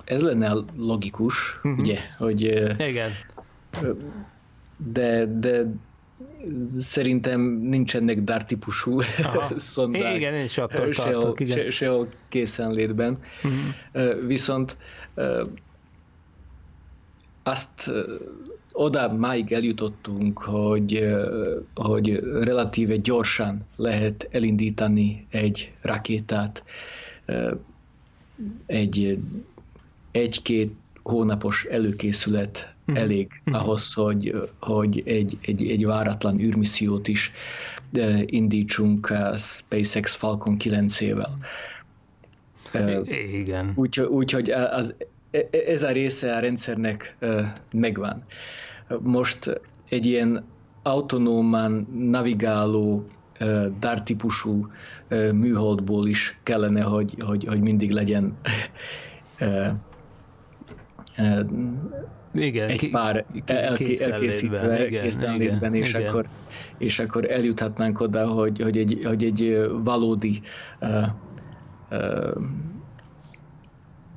[0.05, 1.79] ez lenne logikus, uh-huh.
[1.79, 2.41] ugye, hogy
[2.79, 3.11] Igen.
[4.77, 5.65] De, de
[6.79, 8.99] szerintem nincsenek DAR típusú
[9.57, 10.15] szondák.
[10.15, 11.57] Igen, én is attól sehol, tartok, igen.
[11.57, 13.17] Se, sehol készenlétben.
[13.43, 14.25] Uh-huh.
[14.25, 14.77] Viszont
[17.43, 17.91] azt
[18.71, 21.07] oda máig eljutottunk, hogy,
[21.73, 26.63] hogy relatíve gyorsan lehet elindítani egy rakétát
[28.65, 29.17] egy
[30.11, 30.73] egy-két
[31.03, 32.72] hónapos előkészület.
[32.85, 33.63] Elég uh-huh.
[33.63, 37.31] ahhoz, hogy, hogy egy, egy, egy váratlan űrmissziót is
[38.25, 41.29] indítsunk a SpaceX Falcon 9-ével.
[43.33, 43.71] Igen.
[43.75, 44.93] Úgyhogy úgy, az,
[45.31, 47.17] e, e, ez a része a rendszernek
[47.71, 48.23] megvan.
[48.99, 50.43] Most egy ilyen
[50.83, 53.07] autonóman navigáló
[53.79, 54.67] DAR típusú
[55.31, 58.35] műholdból is kellene, hogy, hogy, hogy mindig legyen
[62.33, 66.07] igen, egy pár elké, elkészítve készenlétben, és, igen.
[66.07, 66.27] Akkor,
[66.77, 70.41] és akkor eljuthatnánk oda, hogy, hogy, egy, hogy egy valódi
[70.81, 71.07] uh,
[71.91, 72.41] uh,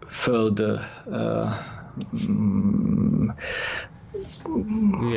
[0.06, 1.50] föld uh,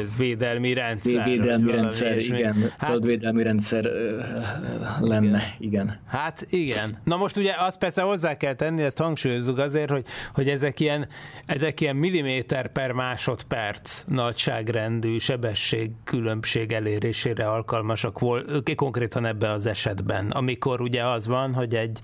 [0.02, 1.24] ez védelmi rendszer.
[1.24, 2.72] Védelmi rendszer, igen.
[2.78, 3.84] Hát, védelmi rendszer
[5.00, 5.72] lenne, igen.
[5.80, 6.00] igen.
[6.08, 6.98] Hát igen.
[7.04, 11.08] Na most ugye azt persze hozzá kell tenni, ezt hangsúlyozzuk azért, hogy, hogy ezek, ilyen,
[11.46, 20.30] ezek ilyen milliméter per másodperc nagyságrendű sebesség különbség elérésére alkalmasak volt, konkrétan ebben az esetben,
[20.30, 22.00] amikor ugye az van, hogy egy,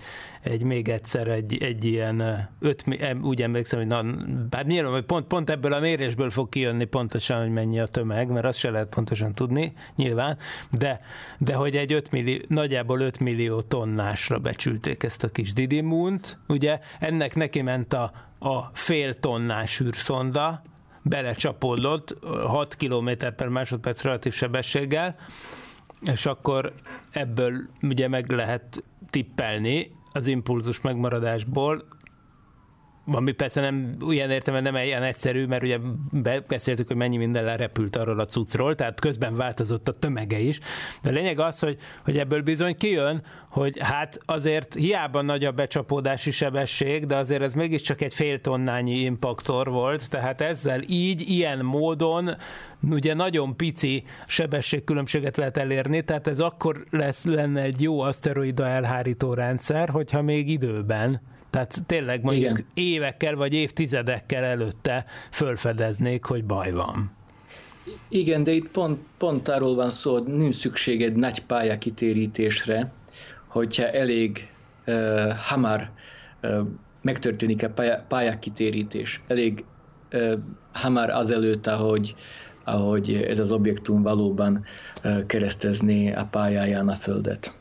[0.45, 2.84] egy még egyszer egy, egy ilyen, öt,
[3.21, 4.03] úgy emlékszem, hogy na,
[4.49, 8.29] bár nyilván, hogy pont, pont ebből a mérésből fog kijönni pontosan, hogy mennyi a tömeg,
[8.29, 10.38] mert azt se lehet pontosan tudni, nyilván,
[10.71, 10.99] de,
[11.38, 16.79] de hogy egy 5 millió, nagyjából 5 millió tonnásra becsülték ezt a kis Didymunt, ugye,
[16.99, 20.62] ennek neki ment a, a fél tonnás űrszonda,
[21.01, 25.15] belecsapódott 6 km per másodperc relatív sebességgel,
[26.01, 26.73] és akkor
[27.12, 31.84] ebből ugye meg lehet tippelni, az impulzus megmaradásból,
[33.06, 35.78] ami persze nem olyan értem, nem ilyen egyszerű, mert ugye
[36.48, 40.60] beszéltük, hogy mennyi minden lerepült arról a cuccról, tehát közben változott a tömege is.
[41.02, 45.52] De a lényeg az, hogy, hogy ebből bizony kijön, hogy hát azért hiába nagy a
[45.52, 51.60] becsapódási sebesség, de azért ez mégiscsak egy fél tonnányi impaktor volt, tehát ezzel így, ilyen
[51.60, 52.30] módon
[52.89, 59.34] ugye nagyon pici sebességkülönbséget lehet elérni, tehát ez akkor lesz, lenne egy jó aszteroida elhárító
[59.34, 61.22] rendszer, hogyha még időben
[61.56, 62.65] tehát tényleg mondjuk Igen.
[62.74, 67.12] évekkel vagy évtizedekkel előtte fölfedeznék, hogy baj van.
[68.08, 72.91] Igen, de itt pont, pont arról van szó, hogy nincs szükség egy nagy pályakitérítésre,
[73.48, 74.48] hogyha elég
[74.88, 75.89] uh, hamar
[76.44, 76.60] uh,
[77.02, 79.22] megtörténik a pályákitérítés.
[79.28, 79.63] Elég
[80.13, 80.34] uh,
[80.74, 82.15] hamar azelőtt, ahogy,
[82.63, 84.65] ahogy ez az objektum valóban
[85.04, 87.58] uh, keresztezné a pályáján a Földet.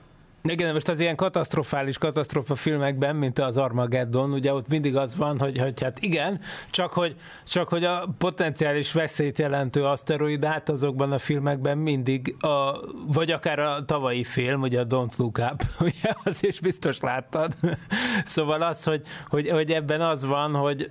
[0.48, 5.38] Igen, most az ilyen katasztrofális katasztrofa filmekben, mint az Armageddon, ugye ott mindig az van,
[5.38, 11.18] hogy, hogy hát igen, csak hogy, csak hogy a potenciális veszélyt jelentő aszteroidát azokban a
[11.18, 16.44] filmekben mindig, a, vagy akár a tavalyi film, ugye a Don't Look Up, ugye az
[16.44, 17.54] is biztos láttad.
[18.24, 20.90] szóval az, hogy, hogy, hogy ebben az van, hogy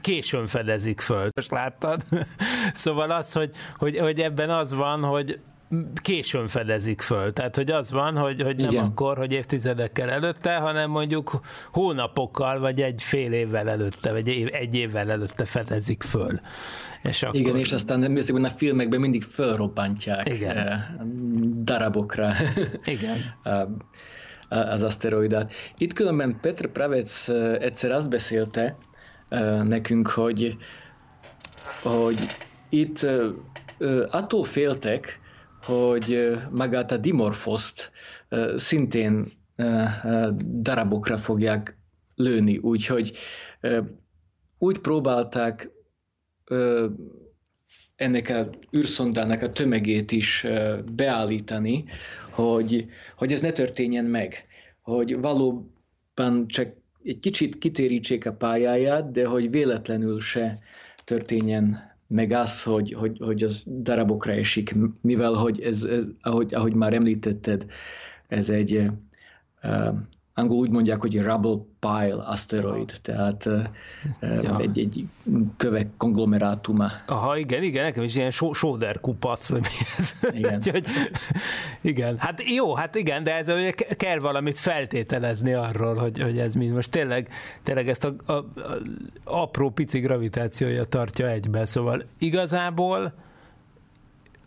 [0.00, 1.28] későn fedezik föl.
[1.34, 2.02] Most láttad?
[2.74, 5.40] szóval az, hogy, hogy, hogy ebben az van, hogy
[6.02, 7.32] későn fedezik föl.
[7.32, 8.84] Tehát, hogy az van, hogy, hogy nem Igen.
[8.84, 11.40] akkor, hogy évtizedekkel előtte, hanem mondjuk
[11.72, 16.40] hónapokkal, vagy egy fél évvel előtte, vagy egy évvel előtte fedezik föl.
[17.02, 17.40] És akkor...
[17.40, 20.56] Igen, és aztán a filmekben mindig fölrobbantják Igen.
[20.56, 20.80] Eh,
[21.62, 22.32] darabokra
[22.84, 23.18] Igen.
[24.48, 25.52] az aszteroidát.
[25.78, 28.76] Itt különben Petr Pravec eh, egyszer azt beszélte
[29.28, 30.56] eh, nekünk, hogy,
[31.82, 32.18] hogy
[32.68, 33.06] itt
[34.10, 35.20] attól féltek,
[35.62, 37.90] hogy magát a dimorfoszt
[38.56, 39.26] szintén
[40.60, 41.76] darabokra fogják
[42.14, 43.16] lőni, úgyhogy
[44.58, 45.70] úgy próbálták
[47.96, 50.46] ennek a űrszondának a tömegét is
[50.92, 51.84] beállítani,
[52.30, 54.46] hogy, hogy ez ne történjen meg,
[54.80, 56.68] hogy valóban csak
[57.04, 60.58] egy kicsit kitérítsék a pályáját, de hogy véletlenül se
[61.04, 66.74] történjen meg az, hogy, hogy, hogy az darabokra esik, mivel hogy ez, ez ahogy, ahogy
[66.74, 67.66] már említetted,
[68.28, 68.90] ez egy
[70.34, 73.48] angol úgy mondják, hogy rubble pile asteroid, tehát
[74.20, 74.58] ja.
[74.58, 75.06] egy, egy
[75.56, 76.88] kövek konglomerátuma.
[77.06, 80.12] Aha, igen, igen, nekem is ilyen sóder kupac, vagy mi ez.
[80.34, 80.56] Igen.
[80.58, 80.86] Úgyhogy,
[81.80, 86.54] igen, hát jó, hát igen, de ez ugye kell valamit feltételezni arról, hogy, hogy ez
[86.54, 86.74] mind.
[86.74, 87.28] Most tényleg,
[87.62, 88.44] tényleg ezt a, a, a
[89.24, 93.14] apró pici gravitációja tartja egybe, szóval igazából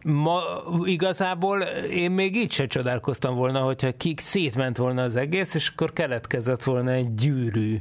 [0.05, 0.41] ma
[0.83, 5.93] igazából én még így se csodálkoztam volna, hogyha kik szétment volna az egész, és akkor
[5.93, 7.77] keletkezett volna egy gyűrű.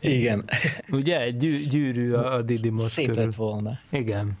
[0.00, 0.44] Igen.
[0.90, 1.20] Ugye?
[1.20, 3.22] Egy gyű, gyűrű a, a Didymos Szép körül.
[3.22, 3.78] lett volna.
[3.90, 4.38] Igen.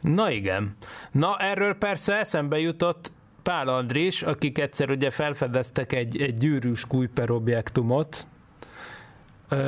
[0.00, 0.76] Na igen.
[1.12, 3.12] Na erről persze eszembe jutott
[3.42, 8.26] Pál Andris, akik egyszer ugye felfedeztek egy, egy gyűrűs Kuiper objektumot,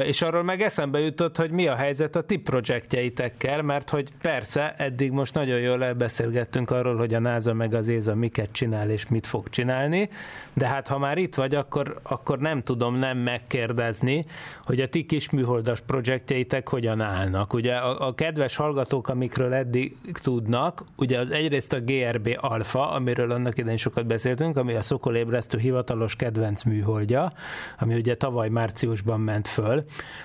[0.04, 4.74] és arról meg eszembe jutott, hogy mi a helyzet a ti projektjeitekkel, mert hogy persze,
[4.76, 9.08] eddig most nagyon jól elbeszélgettünk arról, hogy a NASA meg az ÉZA miket csinál és
[9.08, 10.08] mit fog csinálni,
[10.52, 14.24] de hát ha már itt vagy, akkor, akkor nem tudom nem megkérdezni,
[14.64, 17.52] hogy a ti kis műholdas projektjeitek hogyan állnak.
[17.52, 23.30] Ugye a, a kedves hallgatók, amikről eddig tudnak, ugye az egyrészt a GRB Alpha, amiről
[23.30, 27.32] annak idején sokat beszéltünk, ami a Szokolébresztő hivatalos kedvenc műholdja,
[27.78, 29.84] ami ugye tavaly márciusban ment föl, föl.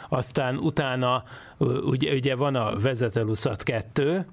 [0.10, 1.24] Aztán utána
[1.84, 4.26] ugye, ugye van a Vezeteluszat 2,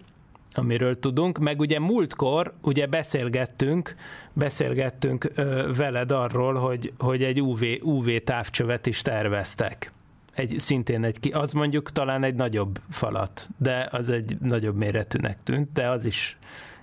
[0.54, 3.94] amiről tudunk, meg ugye múltkor ugye beszélgettünk,
[4.32, 9.92] beszélgettünk ö, veled arról, hogy, hogy egy UV, UV távcsövet is terveztek.
[10.34, 15.72] Egy, szintén egy, az mondjuk talán egy nagyobb falat, de az egy nagyobb méretűnek tűnt,
[15.72, 16.38] de az is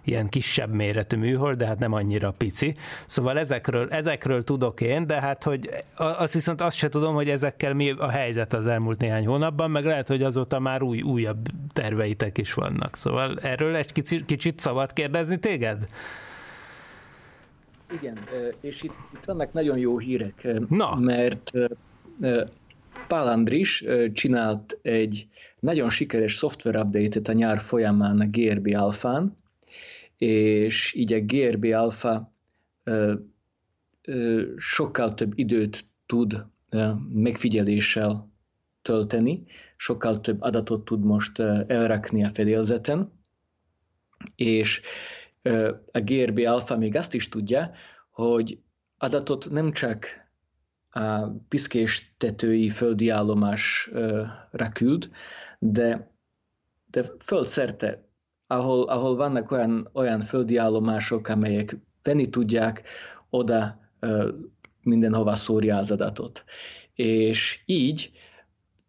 [0.08, 2.76] ilyen kisebb méretű műhold, de hát nem annyira pici.
[3.06, 7.74] Szóval ezekről, ezekről tudok én, de hát, hogy azt viszont azt se tudom, hogy ezekkel
[7.74, 12.38] mi a helyzet az elmúlt néhány hónapban, meg lehet, hogy azóta már új, újabb terveitek
[12.38, 12.96] is vannak.
[12.96, 15.84] Szóval erről egy kicsit, kicsit szabad kérdezni téged?
[18.02, 18.18] Igen,
[18.62, 20.96] és itt, itt vannak nagyon jó hírek, Na.
[20.96, 21.52] mert
[23.08, 25.28] Pál Andris csinált egy
[25.60, 29.38] nagyon sikeres szoftver update-et a nyár folyamán a GRB Alfán,
[30.18, 32.34] és így a GRB alfa
[34.56, 36.46] sokkal több időt tud
[37.14, 38.32] megfigyeléssel
[38.82, 39.44] tölteni,
[39.78, 43.12] sokkal több adatot tud most elrakni a fedélzeten,
[44.36, 44.82] és
[45.92, 47.72] a GRB alfa még azt is tudja,
[48.10, 48.60] hogy
[48.98, 50.06] adatot nem csak
[50.90, 55.10] a piszkés tetői földi állomásra küld,
[55.60, 56.12] de,
[56.86, 58.07] de földszerte
[58.48, 62.84] ahol, ahol vannak olyan, olyan földi állomások, amelyek venni tudják,
[63.30, 63.80] oda
[64.82, 66.44] mindenhova szórja az adatot.
[66.94, 68.12] És így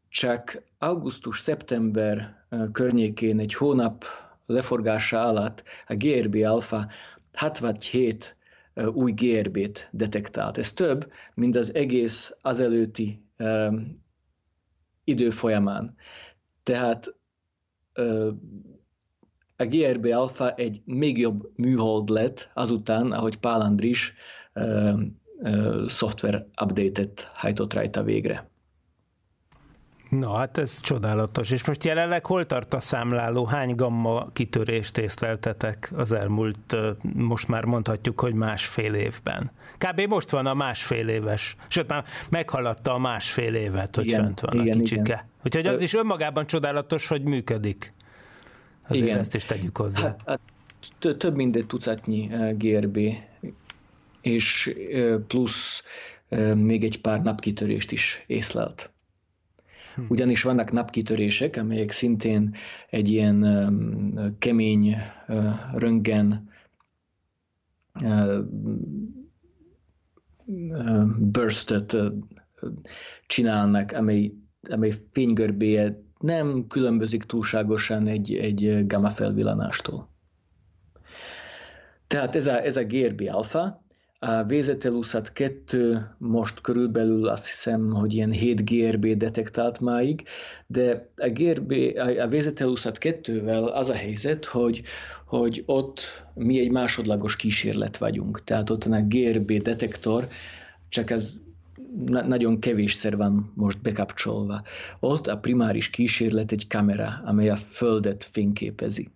[0.09, 4.05] csak augusztus-szeptember környékén egy hónap
[4.47, 6.89] leforgása alatt a GRB alfa
[7.33, 8.37] 67
[8.93, 10.59] új GRB-t detektált.
[10.59, 14.03] Ez több, mint az egész azelőtti um,
[15.05, 15.95] idő folyamán.
[16.63, 17.15] Tehát
[19.61, 24.15] a GRB Alpha egy még jobb műhold lett azután, ahogy Pál Andris
[24.55, 24.99] uh,
[25.39, 28.51] uh, szoftver update-et hajtott rajta végre.
[30.11, 31.51] Na, hát ez csodálatos.
[31.51, 33.45] És most jelenleg hol tart a számláló?
[33.45, 39.51] Hány gamma kitörést észleltetek az elmúlt, most már mondhatjuk, hogy másfél évben?
[39.79, 40.01] Kb.
[40.01, 44.61] most van a másfél éves, sőt már meghaladta a másfél évet, hogy igen, fent van
[44.61, 45.03] igen, a kicsike.
[45.03, 45.25] Igen.
[45.45, 47.93] Úgyhogy az is önmagában csodálatos, hogy működik.
[48.89, 49.19] Azért Igen.
[49.19, 50.01] ezt is tegyük hozzá.
[50.01, 50.41] Hát, hát
[51.19, 52.99] több mint egy tucatnyi eh, GRB,
[54.21, 55.83] és eh, plusz
[56.29, 58.93] eh, még egy pár napkitörést is észlelt.
[59.95, 60.03] Hm.
[60.09, 62.55] Ugyanis vannak napkitörések, amelyek szintén
[62.91, 64.97] egy ilyen kemény
[65.73, 66.51] röntgen
[71.19, 71.97] burstet
[73.27, 74.33] csinálnak, amely,
[74.71, 80.09] amely fénygörbéje nem különbözik túlságosan egy, egy gamma felvillanástól.
[82.07, 83.87] Tehát ez a, ez a GRB alfa,
[84.21, 90.23] A VZLUSAT 2 most körülbelül azt hiszem, hogy ilyen 7 GRB detektált máig,
[90.67, 91.73] de a, GRB,
[92.19, 94.83] a VZLUSAT 2-vel az a helyzet, hogy,
[95.27, 96.01] hogy ott
[96.35, 98.45] mi egy másodlagos kísérlet vagyunk.
[98.45, 100.29] Tehát ott a GRB detektor
[100.89, 101.11] csak
[102.07, 104.63] ez nagyon kevésszer van most bekapcsolva.
[105.01, 109.09] Ott a primáris kísérlet egy kamera, amely a Földet fényképezi.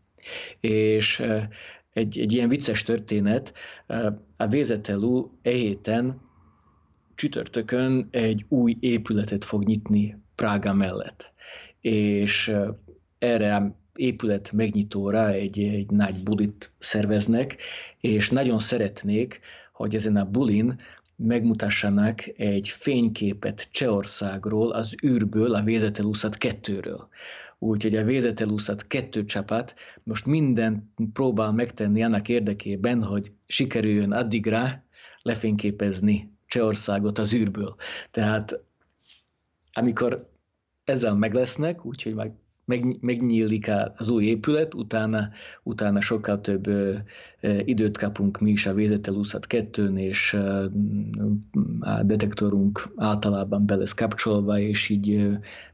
[0.61, 1.23] És
[1.93, 3.53] egy, egy ilyen vicces történet,
[4.37, 6.21] a VZLU e héten
[7.15, 11.33] csütörtökön egy új épületet fog nyitni Prága mellett.
[11.81, 12.55] És
[13.19, 17.57] erre a épület megnyitóra egy, egy nagy bulit szerveznek,
[18.01, 19.41] és nagyon szeretnék,
[19.73, 20.81] hogy ezen a bulin
[21.25, 27.01] megmutassanak egy fényképet Csehországról, az űrből, a Vézeteluszat 2-ről.
[27.59, 34.85] Úgyhogy a Vézeteluszat 2 csapat most mindent próbál megtenni annak érdekében, hogy sikerüljön addigra
[35.23, 37.77] lefényképezni Csehországot az űrből.
[38.11, 38.61] Tehát
[39.73, 40.17] amikor
[40.85, 42.33] ezzel meglesznek, úgyhogy meg,
[43.01, 45.29] megnyílik az új épület, utána,
[45.63, 46.69] utána sokkal több
[47.65, 50.67] időt kapunk mi is a Vézetelúszat 2 és ö,
[51.81, 55.29] a detektorunk általában be lesz kapcsolva, és így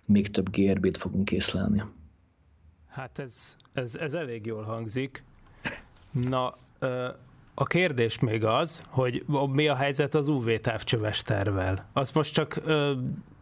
[0.04, 1.82] még több GRB-t fogunk észlelni.
[2.88, 5.24] Hát ez, ez, ez elég jól hangzik.
[6.10, 6.54] Na,
[7.54, 11.88] a kérdés még az, hogy mi a helyzet az UV távcsöves tervel.
[11.92, 12.60] Azt most csak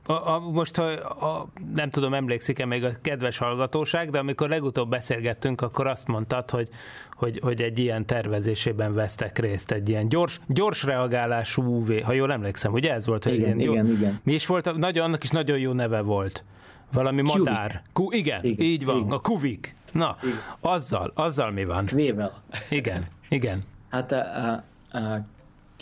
[0.07, 0.85] a, a, most, ha
[1.27, 6.51] a, nem tudom, emlékszik-e még a kedves hallgatóság, de amikor legutóbb beszélgettünk, akkor azt mondtad,
[6.51, 6.69] hogy,
[7.17, 12.33] hogy, hogy egy ilyen tervezésében vesztek részt, egy ilyen gyors, gyors reagálású UV, ha jól
[12.33, 13.25] emlékszem, ugye ez volt?
[13.25, 14.21] Hogy igen, ilyen, igen, gyors, igen.
[14.23, 14.77] Mi is volt?
[14.77, 16.45] Nagyon, annak is nagyon jó neve volt.
[16.93, 17.37] Valami Kuvik.
[17.37, 17.83] madár.
[17.93, 19.11] Ku, igen, igen, így van, igen.
[19.11, 19.77] a kuvik.
[19.93, 20.37] Na, igen.
[20.61, 21.85] azzal, azzal mi van?
[21.85, 22.43] Kvével.
[22.71, 23.63] Igen, igen.
[23.89, 24.65] Hát a, a,
[24.99, 25.27] a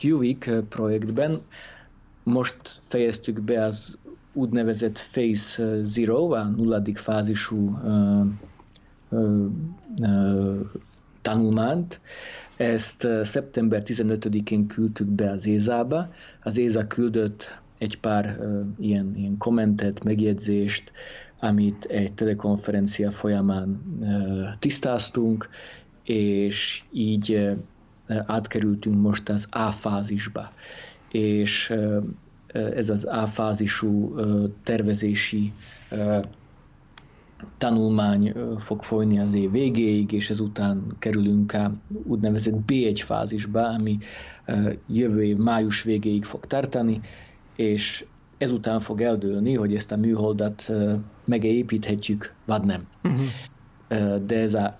[0.01, 1.43] Kuvik projektben
[2.23, 3.99] most fejeztük be az
[4.35, 8.21] úgynevezett Phase Zero, a nulladik fázisú ö,
[9.11, 9.47] ö,
[10.01, 10.57] ö,
[11.23, 12.01] tanulmányt.
[12.57, 16.09] Ezt szeptember 15-én küldtük be az Ézába.
[16.43, 18.39] Az Éza küldött egy pár
[18.79, 20.93] ilyen, ilyen kommentet, megjegyzést,
[21.41, 23.83] amit egy telekonferencia folyamán
[24.59, 25.49] tisztáztunk,
[26.03, 27.53] és így ö,
[28.27, 30.51] átkerültünk most az A fázisba.
[31.11, 31.75] És
[32.55, 34.15] ez az A-fázisú
[34.63, 35.53] tervezési
[37.59, 43.99] tanulmány fog folyni az év végéig, és ezután kerülünk a úgynevezett B1 fázisba, ami
[44.87, 47.01] jövő év május végéig fog tartani,
[47.57, 48.05] és
[48.39, 50.71] ezután fog eldőlni, hogy ezt a műholdat
[51.25, 52.87] megépíthetjük, vagy nem.
[53.05, 54.25] Uh-huh.
[54.25, 54.77] De ez a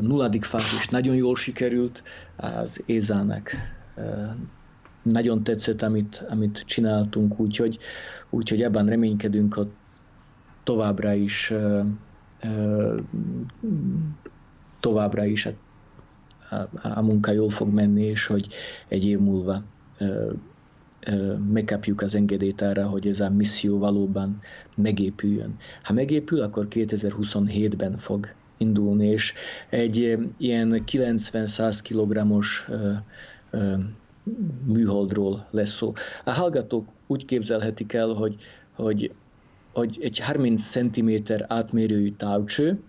[0.00, 2.02] nulladik fázis nagyon jól sikerült,
[2.36, 3.50] az Ézának
[5.10, 7.78] nagyon tetszett, amit, amit csináltunk, úgyhogy,
[8.30, 9.68] úgyhogy ebben reménykedünk, hogy
[10.64, 11.52] továbbra is
[14.80, 15.52] továbbra is a,
[16.54, 18.46] a, a munka jól fog menni, és hogy
[18.88, 19.62] egy év múlva
[21.52, 24.40] megkapjuk az engedélyt arra, hogy ez a misszió valóban
[24.74, 25.56] megépüljön.
[25.82, 29.32] Ha megépül, akkor 2027-ben fog indulni, és
[29.70, 32.68] egy ilyen 90-100 kg-os
[34.64, 35.92] műholdról lesz szó.
[36.24, 38.36] A hallgatók úgy képzelhetik el, hogy,
[38.72, 39.12] hogy,
[39.72, 41.14] hogy egy 30 cm
[41.46, 42.80] átmérőjű távcső,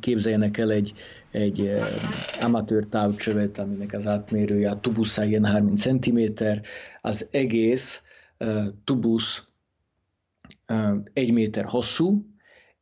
[0.00, 0.92] képzeljenek el egy,
[1.30, 1.86] egy eh,
[2.40, 6.20] amatőr távcsövet, aminek az átmérője, a tubusza ilyen 30 cm,
[7.00, 8.02] az egész
[8.38, 9.46] uh, tubusz
[10.68, 12.26] uh, egy méter hosszú,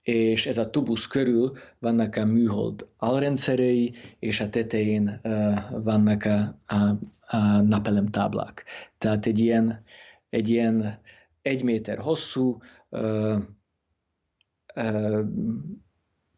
[0.02, 6.58] és ez a tubusz körül vannak a műhold alrendszerei, és a tetején uh, vannak a,
[6.74, 6.98] a,
[7.34, 8.64] a napelemtáblák.
[8.98, 9.82] Tehát egy ilyen,
[10.30, 10.98] egy ilyen
[11.42, 12.58] egy méter hosszú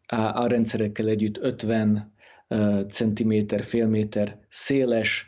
[0.07, 2.15] a, a rendszerekkel együtt 50
[2.49, 5.27] uh, centiméter, fél méter széles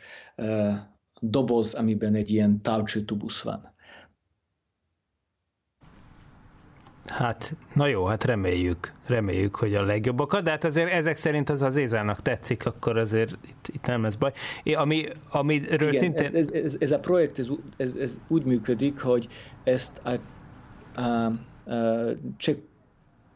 [1.19, 3.73] doboz, amiben egy ilyen távcsőtubusz van.
[7.09, 11.61] Hát, na jó, hát reméljük, reméljük, hogy a legjobbakat, de hát azért ezek szerint az
[11.61, 14.31] az Ézának tetszik, akkor azért itt, itt nem lesz baj.
[14.63, 16.35] É, ami, amiről Igen, szintén...
[16.35, 17.47] Ez, ez, ez, a projekt ez,
[17.77, 19.27] ez, ez úgy működik, hogy
[19.63, 20.19] ezt a,
[21.01, 21.31] a, a
[22.37, 22.55] cseh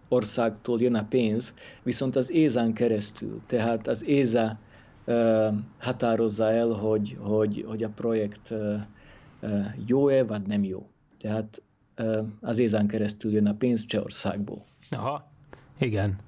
[0.08, 1.54] országtól jön a pénz,
[1.84, 4.60] viszont az Ézán keresztül, tehát az Éza
[5.80, 8.54] határozza el, hogy, hogy, hogy a projekt
[9.86, 10.88] jó-e, vagy nem jó.
[11.20, 11.62] Tehát
[12.42, 14.66] az Ézán keresztül jön a pénz Csehországból.
[14.90, 15.32] Aha,
[15.80, 16.20] igen.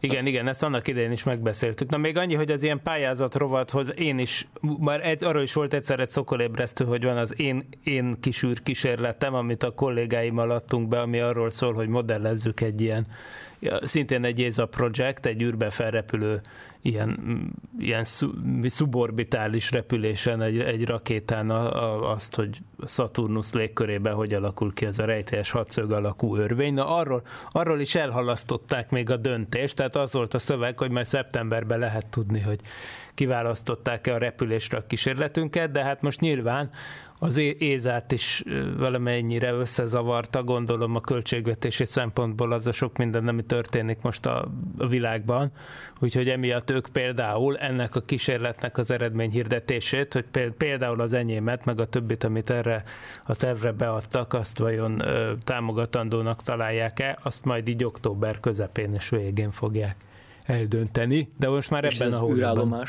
[0.00, 1.90] Igen, igen, ezt annak idején is megbeszéltük.
[1.90, 4.48] Na még annyi, hogy az ilyen pályázat rovathoz én is,
[4.78, 9.34] már egy, arról is volt egyszer egy szokolébresztő, hogy van az én, én kisűr kísérletem,
[9.34, 13.06] amit a kollégáimmal adtunk be, ami arról szól, hogy modellezzük egy ilyen
[13.82, 16.40] szintén egy ESA project, egy űrbe felrepülő
[16.82, 17.18] ilyen,
[17.78, 18.04] ilyen
[18.62, 24.98] szuborbitális repülésen egy, egy rakétán a, a, azt, hogy Saturnus légkörében hogy alakul ki ez
[24.98, 26.74] a rejtélyes hatszög alakú örvény.
[26.74, 31.06] Na arról, arról is elhalasztották még a döntést, tehát az volt a szöveg, hogy majd
[31.06, 32.60] szeptemberben lehet tudni, hogy
[33.14, 36.70] kiválasztották-e a repülésre a kísérletünket, de hát most nyilván
[37.18, 38.44] az Ézát is
[38.76, 44.48] valamennyire összezavarta, gondolom a költségvetési szempontból az a sok minden, ami történik most a,
[44.88, 45.52] világban,
[46.00, 51.80] úgyhogy emiatt ők például ennek a kísérletnek az eredmény hirdetését, hogy például az enyémet, meg
[51.80, 52.84] a többit, amit erre
[53.24, 55.02] a tervre beadtak, azt vajon
[55.44, 59.96] támogatandónak találják-e, azt majd így október közepén és végén fogják
[60.44, 62.84] eldönteni, de most már és ebben a hónapban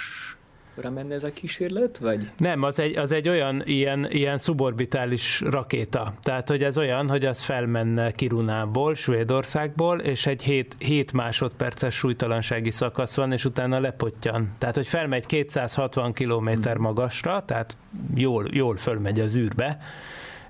[0.83, 2.29] menne ez a kísérlet, vagy?
[2.37, 6.13] Nem, az egy, az egy olyan ilyen, ilyen suborbitális rakéta.
[6.21, 12.71] Tehát, hogy ez olyan, hogy az felmenne Kirunából, Svédországból, és egy 7, 7 másodperces súlytalansági
[12.71, 14.55] szakasz van, és utána lepottyan.
[14.57, 17.77] Tehát, hogy felmegy 260 km magasra, tehát
[18.15, 19.77] jól, jól fölmegy az űrbe,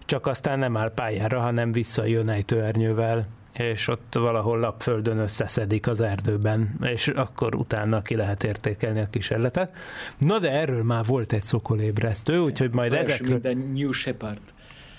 [0.05, 3.27] csak aztán nem áll pályára, hanem visszajön ejtőernyővel
[3.59, 9.73] és ott valahol lapföldön összeszedik az erdőben, és akkor utána ki lehet értékelni a kísérletet.
[10.17, 13.39] Na de erről már volt egy szokolébresztő, úgyhogy majd Olyas, ezekről...
[13.41, 14.41] Minden New Shepard.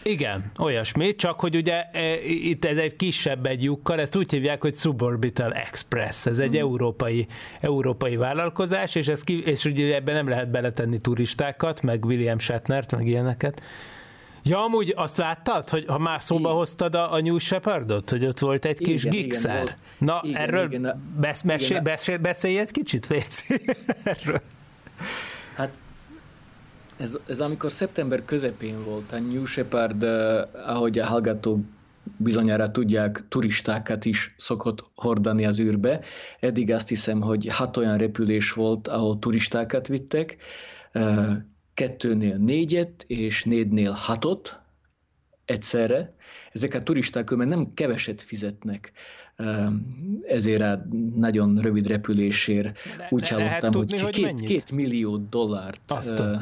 [0.03, 4.61] Igen, olyasmi, csak hogy ugye e, itt ez egy kisebb egy lyukkal, ezt úgy hívják,
[4.63, 6.27] hogy Suborbital Express.
[6.27, 6.61] Ez egy mm.
[6.61, 7.27] európai,
[7.61, 12.97] európai vállalkozás, és, ez ki, és ugye ebben nem lehet beletenni turistákat, meg William Shatnert,
[12.97, 13.63] meg ilyeneket,
[14.49, 18.38] Ja, amúgy azt láttad, hogy ha már szóba hoztad a, a New Shepardot, hogy ott
[18.38, 19.62] volt egy kis igen, gigszer?
[19.62, 23.61] Igen, Na, igen, erről igen, besz, mesé, igen, beszél, beszélj egy kicsit, Léci,
[24.03, 24.40] erről.
[25.55, 25.70] Hát
[26.96, 31.59] ez, ez amikor szeptember közepén volt, a New Shepard, uh, ahogy a hallgatók
[32.16, 36.01] bizonyára tudják, turistákat is szokott hordani az űrbe.
[36.40, 40.36] Eddig azt hiszem, hogy hat olyan repülés volt, ahol turistákat vittek.
[40.94, 41.32] Uh,
[41.79, 44.61] kettőnél négyet, és négynél hatot
[45.45, 46.14] egyszerre.
[46.53, 48.93] Ezek a turisták mert nem keveset fizetnek
[49.37, 49.74] ehm,
[50.29, 52.79] ezért a nagyon rövid repülésért.
[52.97, 55.81] De, Úgy hallottam, hogy, hogy két, két millió dollárt.
[55.87, 56.41] Azt uh,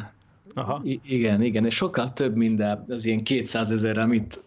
[0.55, 0.83] Aha.
[1.03, 4.41] Igen, igen, és sokkal több, mint az ilyen 200 ezer, amit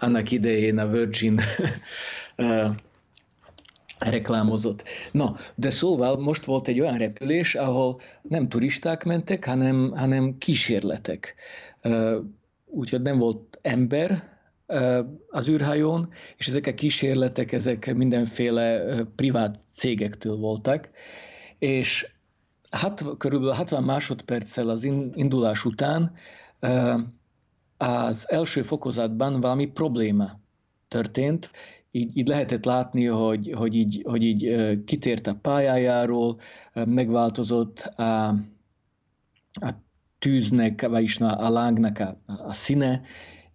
[0.00, 1.40] annak idején a Virgin
[4.10, 4.84] reklámozott.
[5.12, 11.34] Na, de szóval most volt egy olyan repülés, ahol nem turisták mentek, hanem, hanem kísérletek.
[12.66, 14.32] Úgyhogy nem volt ember
[15.28, 18.82] az űrhajón, és ezek a kísérletek, ezek mindenféle
[19.16, 20.90] privát cégektől voltak,
[21.58, 22.12] és
[22.70, 24.84] hát, körülbelül 60 másodperccel az
[25.14, 26.12] indulás után
[27.76, 30.30] az első fokozatban valami probléma
[30.88, 31.50] történt,
[31.96, 36.38] így, így lehetett látni, hogy, hogy így, hogy így kitért a pályájáról,
[36.72, 38.28] megváltozott a,
[39.52, 39.70] a
[40.18, 43.02] tűznek, vagyis a lángnak a, a színe,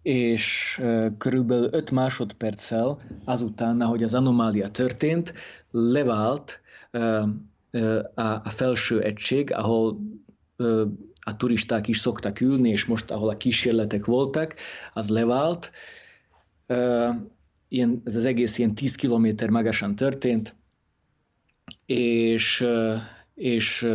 [0.02, 0.80] és
[1.18, 5.32] körülbelül 5 másodperccel azután, ahogy az anomália történt,
[5.70, 6.60] levált
[8.14, 10.00] a, felső egység, ahol
[11.20, 14.54] a turisták is szoktak ülni, és most, ahol a kísérletek voltak,
[14.92, 15.70] az levált,
[17.70, 20.54] ilyen, ez az egész ilyen 10 kilométer magasan történt,
[21.86, 22.66] és,
[23.34, 23.88] és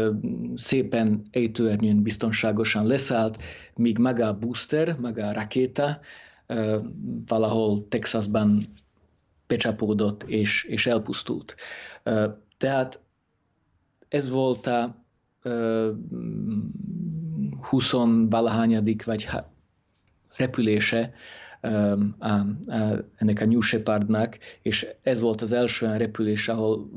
[0.56, 3.42] szépen ejtőernyőn biztonságosan leszállt,
[3.76, 6.00] míg maga a booster, maga a rakéta
[7.26, 8.64] valahol Texasban
[9.48, 11.56] becsapódott és, és elpusztult.
[12.58, 13.00] Tehát
[14.08, 15.06] ez volt a
[17.70, 17.92] 20
[18.30, 19.28] valahányadik vagy
[20.38, 21.14] repülése
[23.16, 26.90] ennek a New Shepardnak, és ez volt az első olyan repülés, ahol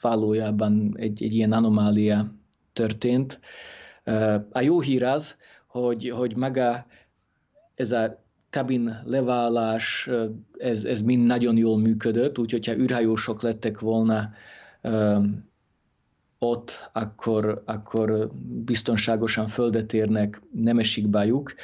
[0.00, 2.34] valójában egy, egy ilyen anomália
[2.72, 3.40] történt.
[4.50, 6.86] A jó hír az, hogy, hogy maga
[7.74, 10.10] ez a kabin leválás,
[10.58, 14.30] ez, ez mind nagyon jól működött, úgyhogy ha űrhajósok lettek volna
[16.38, 18.30] ott, akkor, akkor
[18.64, 21.54] biztonságosan földet érnek, nem esik bajuk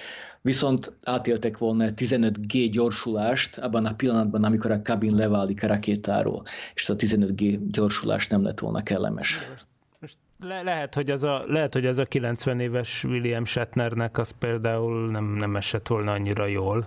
[0.43, 6.43] viszont átéltek volna 15G gyorsulást abban a pillanatban, amikor a kabin leválik a rakétáról,
[6.75, 9.41] és a 15G gyorsulás nem lett volna kellemes.
[9.51, 9.67] Most,
[9.99, 14.35] most le, lehet, hogy az a, lehet, hogy az a 90 éves William Shatnernek az
[14.39, 16.87] például nem, nem esett volna annyira jól.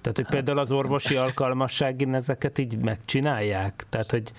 [0.00, 3.86] Tehát, hogy például az orvosi alkalmasságin ezeket így megcsinálják.
[3.88, 4.32] Tehát, hogy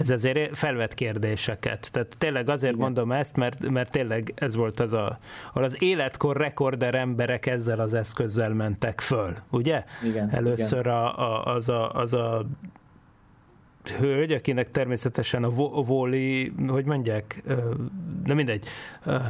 [0.00, 1.88] ez azért felvet kérdéseket.
[1.92, 2.84] Tehát tényleg azért Igen.
[2.84, 5.18] mondom ezt, mert, mert tényleg ez volt az a,
[5.52, 9.84] az életkor rekorder emberek ezzel az eszközzel mentek föl, ugye?
[10.04, 10.92] Igen, Először igen.
[10.92, 12.46] A, a, az, a, az a
[13.90, 15.50] hölgy, akinek természetesen a
[15.84, 17.42] Vóli, hogy mondják,
[18.24, 18.64] de mindegy,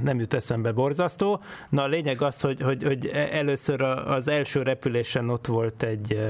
[0.03, 1.41] nem jut eszembe borzasztó.
[1.69, 6.21] Na a lényeg az, hogy, hogy, hogy először az első repülésen ott volt egy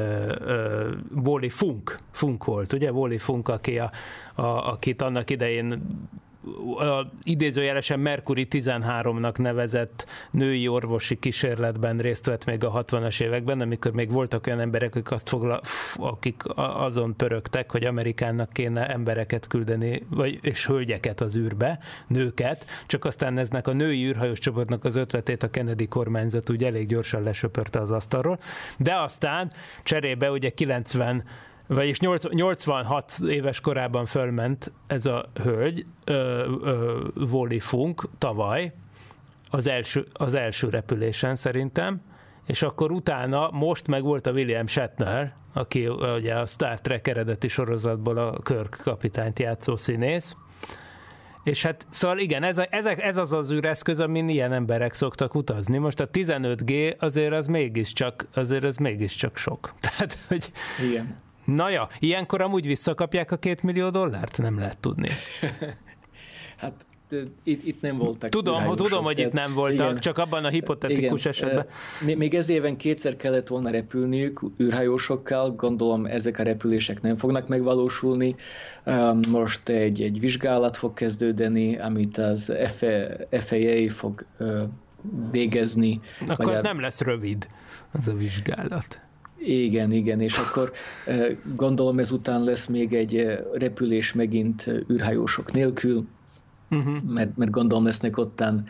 [1.10, 2.90] Vóli Funk, Funk volt, ugye?
[2.90, 3.90] Vóli Funk, aki a,
[4.34, 5.82] a, akit annak idején
[6.78, 13.92] a idézőjelesen Mercury 13-nak nevezett női orvosi kísérletben részt vett még a 60-as években, amikor
[13.92, 15.60] még voltak olyan emberek, akik, azt fogla,
[15.96, 23.04] akik azon pörögtek, hogy Amerikának kéne embereket küldeni, vagy, és hölgyeket az űrbe, nőket, csak
[23.04, 27.80] aztán eznek a női űrhajós csoportnak az ötletét a Kennedy kormányzat úgy elég gyorsan lesöpörte
[27.80, 28.38] az asztalról,
[28.78, 31.24] de aztán cserébe ugye 90
[31.74, 35.86] vagyis 86 éves korában fölment ez a hölgy,
[37.30, 38.72] Wally Funk, tavaly,
[39.50, 42.00] az első, az első repülésen szerintem,
[42.46, 47.48] és akkor utána most meg volt a William Shatner, aki ugye a Star Trek eredeti
[47.48, 50.36] sorozatból a Kirk kapitányt játszó színész,
[51.44, 55.34] és hát szóval igen, ez, a, ez, ez az az űreszköz, amin ilyen emberek szoktak
[55.34, 55.78] utazni.
[55.78, 59.74] Most a 15G azért az mégiscsak, azért az mégiscsak sok.
[59.90, 60.52] Tehát, hogy
[60.90, 61.28] igen.
[61.54, 64.38] Na ja, ilyenkor amúgy visszakapják a két millió dollárt?
[64.38, 65.08] Nem lehet tudni.
[66.62, 66.86] hát
[67.44, 68.30] itt, itt nem voltak.
[68.30, 71.66] Tudom, tudom, hogy itt nem voltak, igen, csak abban a hipotetikus igen, esetben.
[72.18, 78.34] Még ez éven kétszer kellett volna repülniük űrhajósokkal, gondolom ezek a repülések nem fognak megvalósulni.
[79.28, 82.52] Most egy, egy vizsgálat fog kezdődni, amit az
[83.30, 84.24] FAA fog
[85.30, 86.00] végezni.
[86.28, 87.48] Akkor az nem lesz rövid,
[87.92, 89.00] az a vizsgálat.
[89.44, 90.72] Igen, igen, és akkor
[91.56, 96.06] gondolom ezután lesz még egy repülés megint űrhajósok nélkül,
[96.70, 96.94] uh-huh.
[97.06, 98.64] mert, mert gondolom lesznek ottan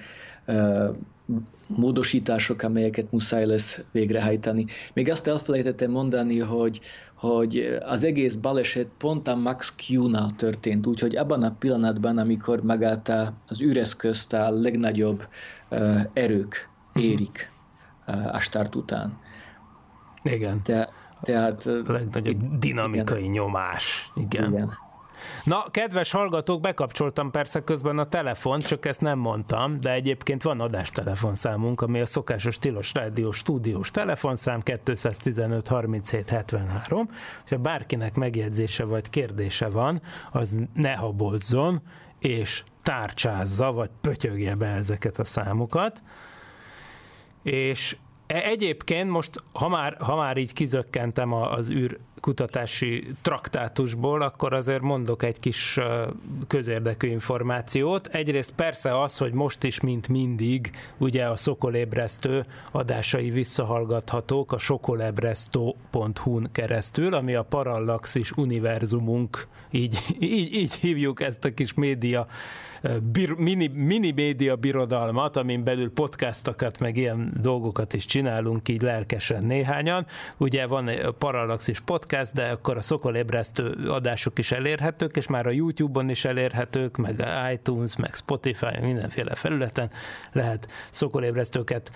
[1.67, 4.67] módosítások, amelyeket muszáj lesz végrehajtani.
[4.93, 6.81] Még azt elfelejtettem mondani, hogy,
[7.15, 13.09] hogy az egész baleset pont a Max Q-nál történt, úgyhogy abban a pillanatban, amikor magát
[13.49, 15.29] az űreszközt a legnagyobb
[16.13, 17.05] erők mhm.
[17.05, 17.51] érik
[18.33, 19.19] a start után.
[20.23, 20.63] Igen.
[20.63, 20.89] Te,
[21.23, 23.31] tehát, a legnagyobb dinamikai igen.
[23.31, 24.11] nyomás.
[24.15, 24.53] Igen.
[24.53, 24.71] igen.
[25.45, 30.61] Na, kedves hallgatók, bekapcsoltam persze közben a telefont, csak ezt nem mondtam, de egyébként van
[30.61, 37.11] adástelefonszámunk, ami a szokásos Tilos Rádió stúdiós telefonszám 215 37 73.
[37.49, 40.03] Ha bárkinek megjegyzése vagy kérdése van,
[40.33, 41.83] az ne habozzon,
[42.19, 46.03] és tárcsázza, vagy pötyögje be ezeket a számokat.
[47.43, 47.97] És
[48.35, 55.23] egyébként most, ha már, ha már így kizökkentem az űr kutatási traktátusból, akkor azért mondok
[55.23, 55.79] egy kis
[56.47, 58.07] közérdekű információt.
[58.07, 66.49] Egyrészt persze az, hogy most is, mint mindig, ugye a Szokolébresztő adásai visszahallgathatók a sokolebresztó.hu-n
[66.53, 72.27] keresztül, ami a Parallaxis univerzumunk, így, így, így hívjuk ezt a kis média
[73.03, 79.45] bir, mini, mini média birodalmat, amin belül podcastokat, meg ilyen dolgokat is csinálunk, így lelkesen
[79.45, 80.07] néhányan.
[80.37, 85.51] Ugye van a Parallaxis podcast, de akkor a szokolébresztő adások is elérhetők, és már a
[85.51, 89.91] YouTube-on is elérhetők, meg iTunes, meg Spotify, mindenféle felületen
[90.33, 91.93] lehet szokolébresztőket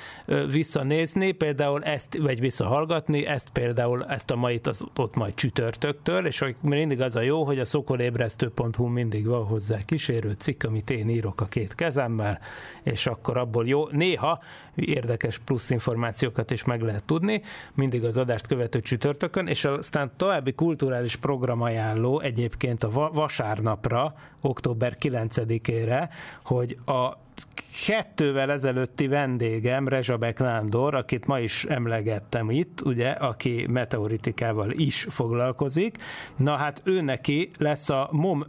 [0.51, 6.39] visszanézni, például ezt, vagy visszahallgatni, ezt például, ezt a mait az ott majd csütörtöktől, és
[6.39, 11.09] hogy mindig az a jó, hogy a szokolébresztő.hu mindig van hozzá kísérő cikk, amit én
[11.09, 12.39] írok a két kezemmel,
[12.83, 14.43] és akkor abból jó, néha
[14.75, 17.41] érdekes plusz információkat is meg lehet tudni,
[17.75, 26.09] mindig az adást követő csütörtökön, és aztán további kulturális programajánló egyébként a vasárnapra, október 9-ére,
[26.43, 27.24] hogy a
[27.87, 35.97] kettővel ezelőtti vendégem, Rezsabek Nándor, akit ma is emlegettem itt, ugye, aki meteoritikával is foglalkozik.
[36.37, 38.45] Na hát ő neki lesz a MOM,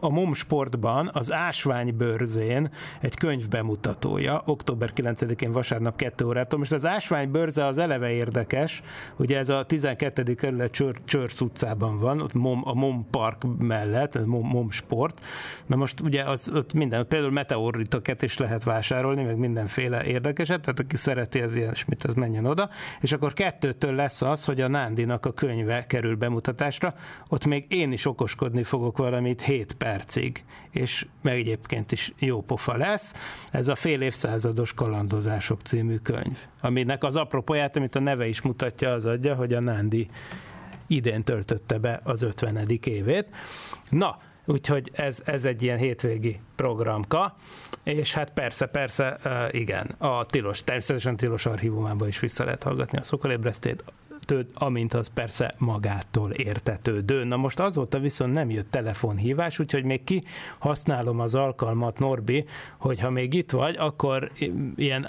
[0.00, 2.70] a MOM sportban, az ásványbőrzén
[3.00, 6.58] egy könyv bemutatója, október 9-én vasárnap 2 órától.
[6.58, 8.82] Most az ásványbőrze az eleve érdekes,
[9.16, 10.34] ugye ez a 12.
[10.34, 15.20] kerület Csör, Csörsz utcában van, ott MOM, a MOM park mellett, MOM, MOM sport.
[15.66, 20.80] Na most ugye az, ott minden, például meteoritoket is lehet vásárolni, meg mindenféle érdekeset, tehát
[20.80, 22.70] aki szereti az ilyesmit, az menjen oda,
[23.00, 26.94] és akkor kettőtől lesz az, hogy a Nándinak a könyve kerül bemutatásra,
[27.28, 32.76] ott még én is okoskodni fogok valamit 7 percig, és meg egyébként is jó pofa
[32.76, 33.12] lesz.
[33.50, 38.92] Ez a fél évszázados kalandozások című könyv, aminek az apropóját, amit a neve is mutatja,
[38.92, 40.08] az adja, hogy a Nándi
[40.86, 42.68] idén töltötte be az 50.
[42.84, 43.26] évét.
[43.90, 47.36] Na, Úgyhogy ez, ez egy ilyen hétvégi programka,
[47.82, 49.18] és hát persze, persze,
[49.50, 53.84] igen, a tilos, természetesen tilos archívumában is vissza lehet hallgatni a szokolébresztét,
[54.54, 57.24] amint az persze magától értetődő.
[57.24, 60.22] Na most azóta viszont nem jött telefonhívás, úgyhogy még ki
[60.58, 62.44] használom az alkalmat, Norbi,
[62.78, 64.30] hogyha még itt vagy, akkor
[64.76, 65.06] ilyen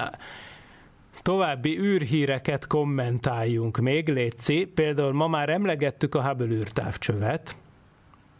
[1.22, 4.66] további űrhíreket kommentáljunk még, Léci.
[4.66, 7.56] Például ma már emlegettük a Hubble űrtávcsövet,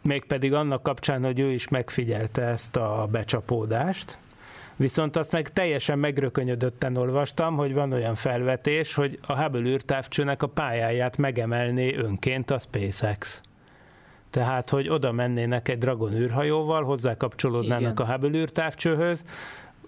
[0.08, 4.18] mégpedig annak kapcsán, hogy ő is megfigyelte ezt a becsapódást.
[4.76, 10.46] Viszont azt meg teljesen megrökönyödötten olvastam, hogy van olyan felvetés, hogy a Hubble űrtávcsőnek a
[10.46, 13.40] pályáját megemelné önként a SpaceX.
[14.30, 18.06] Tehát, hogy oda mennének egy Dragon űrhajóval, hozzá kapcsolódnának Igen.
[18.06, 19.24] a Hubble űrtávcsőhöz,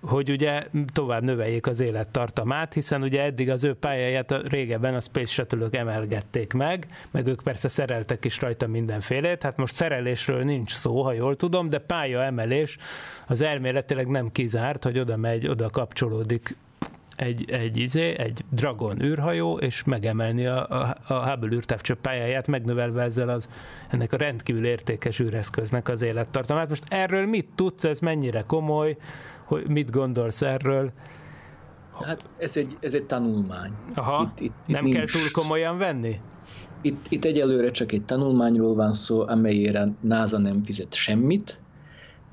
[0.03, 5.32] hogy ugye tovább növeljék az élettartamát, hiszen ugye eddig az ő pályáját régebben a Space
[5.32, 11.03] shuttle emelgették meg, meg ők persze szereltek is rajta mindenfélét, hát most szerelésről nincs szó,
[11.03, 12.76] ha jól tudom, de pálya emelés
[13.26, 16.57] az elméletileg nem kizárt, hogy oda megy, oda kapcsolódik
[17.20, 23.03] egy, egy, izé, egy Dragon űrhajó, és megemelni a, a, a Hubble űrtávcső pályáját, megnövelve
[23.03, 23.48] ezzel az,
[23.88, 26.68] ennek a rendkívül értékes űreszköznek az élettartamát.
[26.68, 28.96] Most erről mit tudsz, ez mennyire komoly,
[29.51, 30.92] hogy mit gondolsz erről?
[31.92, 33.72] Hát ez egy, ez egy tanulmány.
[33.94, 34.96] Aha, itt, itt, nem nincs...
[34.96, 36.20] kell túl komolyan venni?
[36.80, 41.61] Itt, itt egyelőre csak egy tanulmányról van szó, amelyére NASA nem fizet semmit,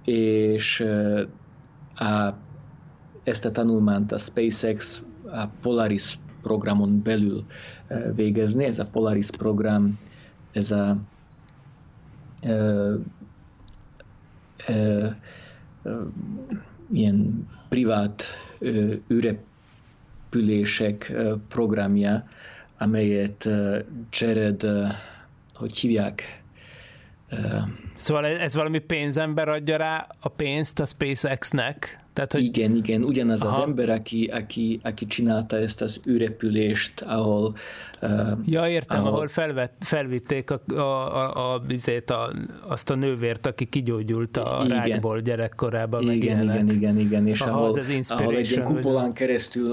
[0.03, 0.86] és
[1.95, 2.34] a,
[3.24, 7.45] ezt a tanulmányt a SpaceX a Polaris programon belül
[8.15, 8.65] végezni.
[8.65, 9.99] Ez a Polaris program,
[10.51, 10.97] ez a,
[14.57, 14.72] a,
[15.84, 15.97] a
[16.91, 18.23] ilyen privát
[19.13, 21.13] űrepülések
[21.47, 22.27] programja,
[22.77, 23.49] amelyet
[24.11, 24.67] Jared,
[25.53, 26.41] hogy hívják?
[27.95, 32.05] Szóval ez valami pénzember adja rá a pénzt a SpaceX-nek?
[32.18, 32.43] Tehát, hogy...
[32.43, 33.55] Igen, igen, ugyanaz Aha.
[33.55, 37.55] az ember, aki, aki, aki csinálta ezt az űrepülést, ahol...
[38.01, 38.09] Uh,
[38.45, 41.61] ja, értem, ahol, ahol felvett, felvitték a, a, a, a,
[42.05, 42.34] a, a,
[42.68, 44.78] azt a nővért, aki kigyógyult a igen.
[44.78, 46.11] rákból gyerekkorában.
[46.11, 49.13] Igen, igen, igen, igen, és Aha, ahol, ahol egy ilyen kupolán vagy...
[49.13, 49.72] keresztül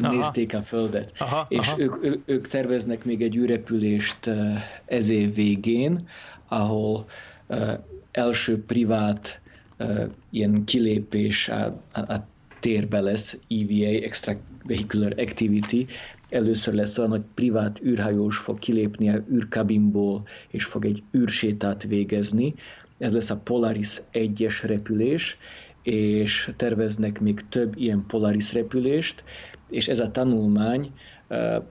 [0.00, 1.12] uh, nézték a Földet.
[1.18, 1.80] Aha, és Aha.
[1.80, 6.08] Ők, ők, ők terveznek még egy űrepülést uh, ez év végén,
[6.48, 7.04] ahol
[7.46, 7.72] uh,
[8.10, 9.42] első privát
[10.30, 12.26] ilyen kilépés a, a, a
[12.60, 15.86] térbe lesz EVA, Extravehicular Activity.
[16.28, 22.54] Először lesz olyan, hogy privát űrhajós fog kilépni a űrkabinból, és fog egy űrsétát végezni.
[22.98, 25.38] Ez lesz a Polaris 1-es repülés,
[25.82, 29.24] és terveznek még több ilyen Polaris repülést,
[29.70, 30.92] és ez a tanulmány
[31.28, 31.64] uh,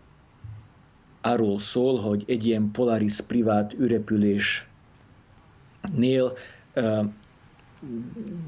[1.21, 6.33] arról szól, hogy egy ilyen Polaris privát űrrepülésnél
[6.75, 7.05] uh,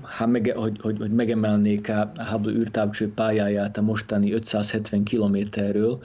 [0.02, 6.04] ha mege, hogy, hogy, hogy megemelnék a Hubble űrtávcső pályáját a mostani 570 kilométerről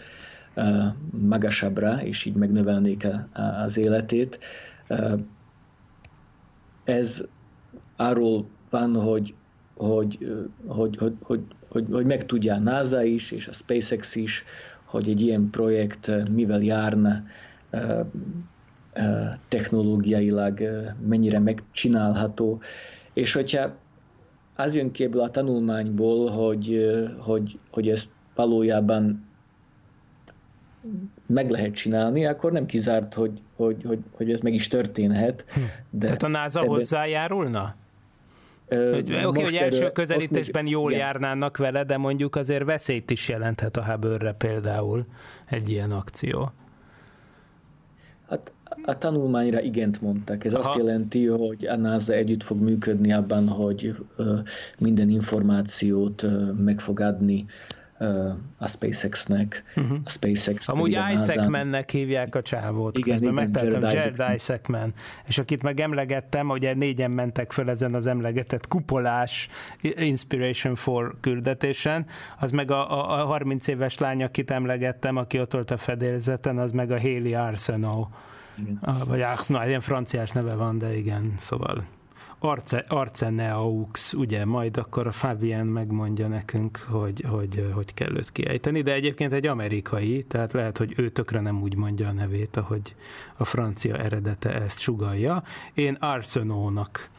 [0.57, 4.39] uh, magasabbra, és így megnövelnék a, az életét.
[4.89, 5.21] Uh,
[6.85, 7.25] ez
[7.97, 9.35] arról van, hogy,
[9.77, 10.19] hogy,
[10.67, 14.45] hogy, hogy, hogy, hogy, hogy megtudja a NASA is, és a SpaceX is,
[14.85, 17.25] hogy egy ilyen projekt mivel járna
[19.49, 20.61] technológiailag
[21.07, 22.61] mennyire megcsinálható,
[23.21, 23.71] és hogyha
[24.57, 29.29] az jön ebből a tanulmányból, hogy, hogy, hogy ezt valójában
[31.27, 35.45] meg lehet csinálni, akkor nem kizárt, hogy, hogy, hogy, hogy ez meg is történhet.
[35.49, 35.61] Hm.
[35.91, 36.71] De Tehát a NASA ebben...
[36.71, 37.75] hozzájárulna?
[38.67, 41.07] Oké, okay, hogy első közelítésben még, jól igen.
[41.07, 45.07] járnának vele, de mondjuk azért veszélyt is jelenthet a hubble például
[45.47, 46.53] egy ilyen akció.
[48.29, 48.53] Hát
[48.83, 50.45] a tanulmányra igent mondtak.
[50.45, 50.69] Ez Aha.
[50.69, 53.95] azt jelenti, hogy a NASA együtt fog működni abban, hogy
[54.79, 57.47] minden információt meg fog adni
[58.59, 59.65] a SpaceX-nek.
[59.77, 59.99] Uh-huh.
[60.05, 62.99] A SpaceX Amúgy Isaacmannek hívják a csávót.
[62.99, 64.93] Igen, igen megtettem, Jared, Jared Isaacman.
[65.27, 69.49] És akit meg emlegettem, ugye négyen mentek föl ezen az emlegetett kupolás
[69.81, 72.07] Inspiration for küldetésen,
[72.39, 76.59] az meg a, a, a 30 éves lány, akit emlegettem, aki ott volt a fedélzeten,
[76.59, 78.09] az meg a Haley Arsenault
[78.63, 78.79] igen.
[78.81, 81.85] Ah, vagy Arsenal, ilyen franciás neve van, de igen, szóval
[82.43, 88.83] Arce, Arceneaux, ugye, majd akkor a Fabien megmondja nekünk, hogy, hogy, hogy kell őt kiejteni,
[88.83, 92.95] de egyébként egy amerikai, tehát lehet, hogy ő tökre nem úgy mondja a nevét, ahogy
[93.37, 95.43] a francia eredete ezt sugalja.
[95.75, 97.11] Én Arsenault-nak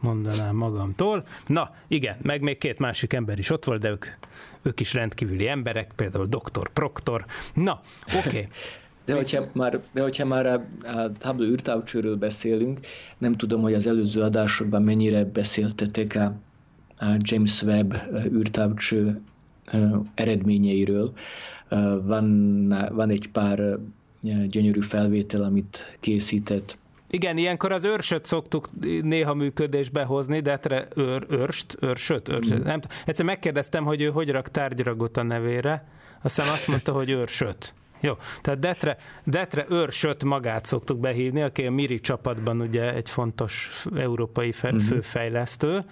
[0.00, 1.26] mondanám magamtól.
[1.46, 4.06] Na, igen, meg még két másik ember is ott volt, de ők,
[4.62, 6.68] ők is rendkívüli emberek, például Dr.
[6.72, 7.24] Proctor.
[7.54, 8.18] Na, oké.
[8.18, 8.48] Okay.
[9.06, 12.80] De hogyha már, de hogyha már a, a Hubble űrtávcsőről beszélünk,
[13.18, 16.34] nem tudom, hogy az előző adásokban mennyire beszéltetek a,
[17.04, 17.94] a James Webb
[18.32, 19.20] űrtávcső
[20.14, 21.12] eredményeiről.
[22.02, 23.78] Van, van egy pár
[24.48, 26.78] gyönyörű felvétel, amit készített
[27.10, 28.68] igen, ilyenkor az őrsöt szoktuk
[29.02, 32.58] néha működésbe hozni, de etre őr, őrst, őrsöt, őrsöt.
[32.58, 32.62] Mm.
[32.62, 35.88] Nem, egyszer megkérdeztem, hogy ő hogy rak tárgyragot a nevére,
[36.22, 37.74] aztán azt mondta, hogy őrsöt.
[38.00, 43.86] Jó, tehát Detre, Detre őrsöt magát szoktuk behívni, aki a Miri csapatban ugye egy fontos
[43.96, 44.78] európai fe, mm.
[44.78, 45.84] főfejlesztő,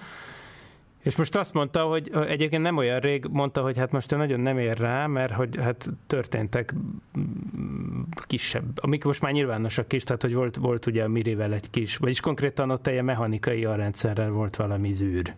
[1.05, 4.59] és most azt mondta, hogy egyébként nem olyan rég mondta, hogy hát most nagyon nem
[4.59, 6.75] ér rá, mert hogy hát történtek
[8.27, 11.97] kisebb, amik most már nyilvánosak is, tehát hogy volt, volt ugye a Mirivel egy kis,
[11.97, 15.35] vagyis konkrétan ott egy mechanikai arrendszerrel volt valami zűr.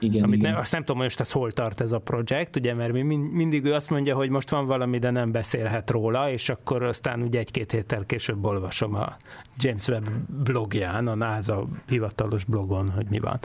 [0.00, 0.52] Igen, Amit igen.
[0.52, 3.02] Ne, azt nem tudom, hogy most ez hol tart ez a projekt, ugye, mert mi
[3.16, 7.22] mindig ő azt mondja, hogy most van valami, de nem beszélhet róla, és akkor aztán
[7.22, 9.16] ugye egy-két héttel később olvasom a
[9.56, 10.08] James Webb
[10.44, 13.38] blogján, a NASA hivatalos blogon, hogy mi van.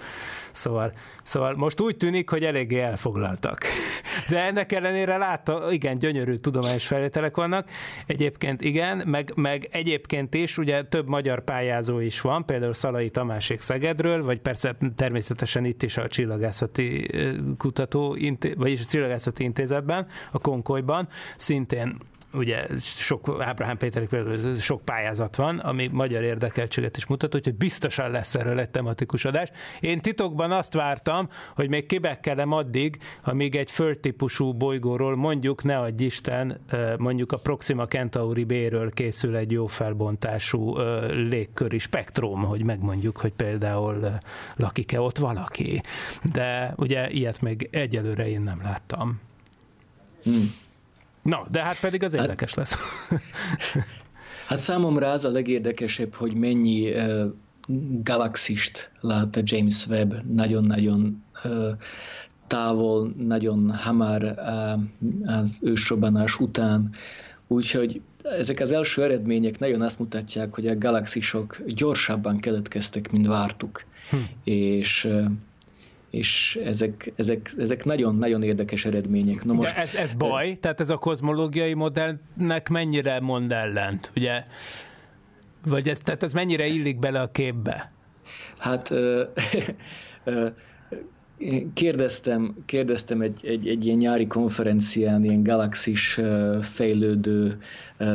[0.52, 0.94] Szóval,
[1.24, 3.64] szóval most úgy tűnik, hogy eléggé elfoglaltak.
[4.30, 7.70] De ennek ellenére látta, igen, gyönyörű tudományos felvételek vannak.
[8.06, 13.62] Egyébként igen, meg, meg egyébként is ugye több magyar pályázó is van, például Szalai Tamásék
[13.62, 16.08] Szegedről, vagy persze természetesen itt is a
[16.46, 17.10] Csillagászati
[17.58, 18.18] Kutató,
[18.58, 21.98] vagyis a Csillagászati Intézetben, a Konkolyban, szintén
[22.36, 28.12] ugye sok, Ábrahám Péterik például sok pályázat van, ami magyar érdekeltséget is mutat, hogy biztosan
[28.12, 29.50] lesz erről egy tematikus adás.
[29.80, 36.04] Én titokban azt vártam, hogy még kibekkelem addig, amíg egy földtípusú bolygóról mondjuk, ne adj
[36.04, 36.60] Isten,
[36.98, 40.78] mondjuk a Proxima Centauri B-ről készül egy jó felbontású
[41.10, 44.20] légköri spektrum, hogy megmondjuk, hogy például
[44.56, 45.82] lakik-e ott valaki.
[46.34, 49.20] De ugye ilyet még egyelőre én nem láttam.
[50.24, 50.64] Hmm.
[51.26, 52.76] Na, de hát pedig az hát- érdekes hát, lesz.
[54.48, 57.26] hát számomra az a legérdekesebb, hogy mennyi uh,
[58.04, 61.70] galaxist lát a James Webb nagyon-nagyon uh,
[62.48, 66.94] távol, nagyon hamar uh, az ősrobbanás után.
[67.48, 73.84] Úgyhogy ezek az első eredmények nagyon azt mutatják, hogy a galaxisok gyorsabban keletkeztek, mint vártuk.
[74.10, 74.18] Hm.
[74.44, 75.10] És
[76.16, 79.44] és ezek, ezek, ezek nagyon-nagyon érdekes eredmények.
[79.44, 80.58] Na most, De ez, ez baj?
[80.60, 84.12] Tehát ez a kozmológiai modellnek mennyire mond ellent?
[84.16, 84.44] Ugye?
[85.66, 87.92] Vagy ez, tehát ez mennyire illik bele a képbe?
[88.58, 88.92] Hát
[91.74, 96.20] kérdeztem, kérdeztem egy, egy, egy ilyen nyári konferencián, ilyen galaxis
[96.62, 97.58] fejlődő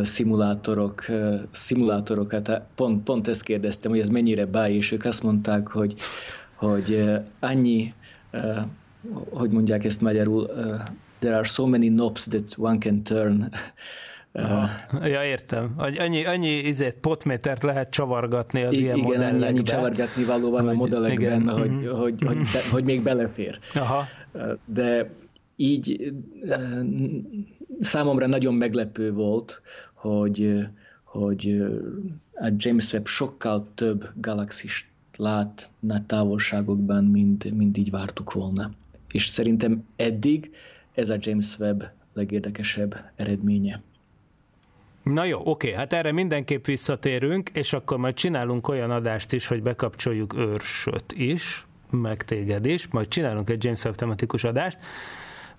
[0.03, 1.05] szimulátorok,
[1.51, 5.95] szimulátorokat, pont, pont ezt kérdeztem, hogy ez mennyire baj, és ők azt mondták, hogy
[6.61, 7.05] hogy
[7.39, 7.95] annyi,
[9.31, 10.47] hogy mondják ezt magyarul,
[11.19, 13.53] there are so many knobs that one can turn.
[14.33, 14.69] Aha.
[15.07, 15.75] Ja, értem.
[15.77, 19.49] Annyi, annyi izét, potmétert lehet csavargatni az I- ilyen igen, modellekben.
[19.49, 21.59] annyi csavargatni való van a modellekben, igen.
[21.59, 21.99] hogy, uh-huh.
[21.99, 23.59] hogy, hogy, be, hogy még belefér.
[23.75, 24.05] Aha.
[24.65, 25.11] De
[25.57, 26.13] így
[27.81, 29.61] számomra nagyon meglepő volt,
[29.95, 30.67] hogy,
[31.05, 31.63] hogy
[32.35, 34.90] a James Webb sokkal több galaxist
[35.21, 38.71] látna távolságokban, mint, mint így vártuk volna.
[39.13, 40.51] És szerintem eddig
[40.95, 43.83] ez a James Webb legérdekesebb eredménye.
[45.03, 49.63] Na jó, oké, hát erre mindenképp visszatérünk, és akkor majd csinálunk olyan adást is, hogy
[49.63, 54.79] bekapcsoljuk őrsöt is, meg téged is, majd csinálunk egy James Webb tematikus adást,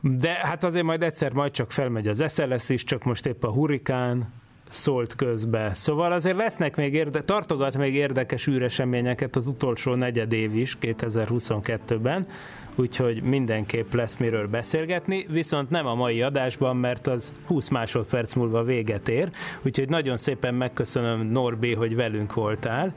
[0.01, 3.51] de hát azért majd egyszer majd csak felmegy az SLS is, csak most épp a
[3.51, 4.33] hurikán,
[4.71, 5.71] szólt közbe.
[5.75, 12.27] Szóval azért lesznek még érde, tartogat még érdekes űreseményeket az utolsó negyed év is 2022-ben,
[12.75, 18.63] úgyhogy mindenképp lesz miről beszélgetni, viszont nem a mai adásban, mert az 20 másodperc múlva
[18.63, 19.29] véget ér,
[19.61, 22.93] úgyhogy nagyon szépen megköszönöm Norbi, hogy velünk voltál.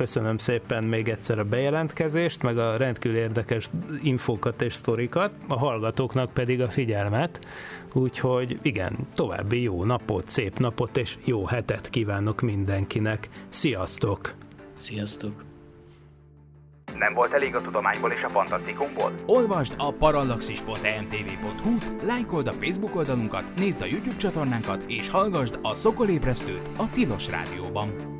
[0.00, 3.70] Köszönöm szépen még egyszer a bejelentkezést, meg a rendkívül érdekes
[4.02, 7.46] infókat és sztorikat, a hallgatóknak pedig a figyelmet.
[7.92, 13.28] Úgyhogy igen, további jó napot, szép napot és jó hetet kívánok mindenkinek.
[13.48, 14.34] Sziasztok!
[14.74, 15.44] Sziasztok!
[16.98, 19.12] Nem volt elég a tudományból és a fantasztikumból?
[19.26, 21.76] Olvasd a parallaxis.emtv.hu,
[22.06, 28.19] lájkold a Facebook oldalunkat, nézd a YouTube csatornánkat, és hallgassd a Szokolébresztőt a Tilos Rádióban.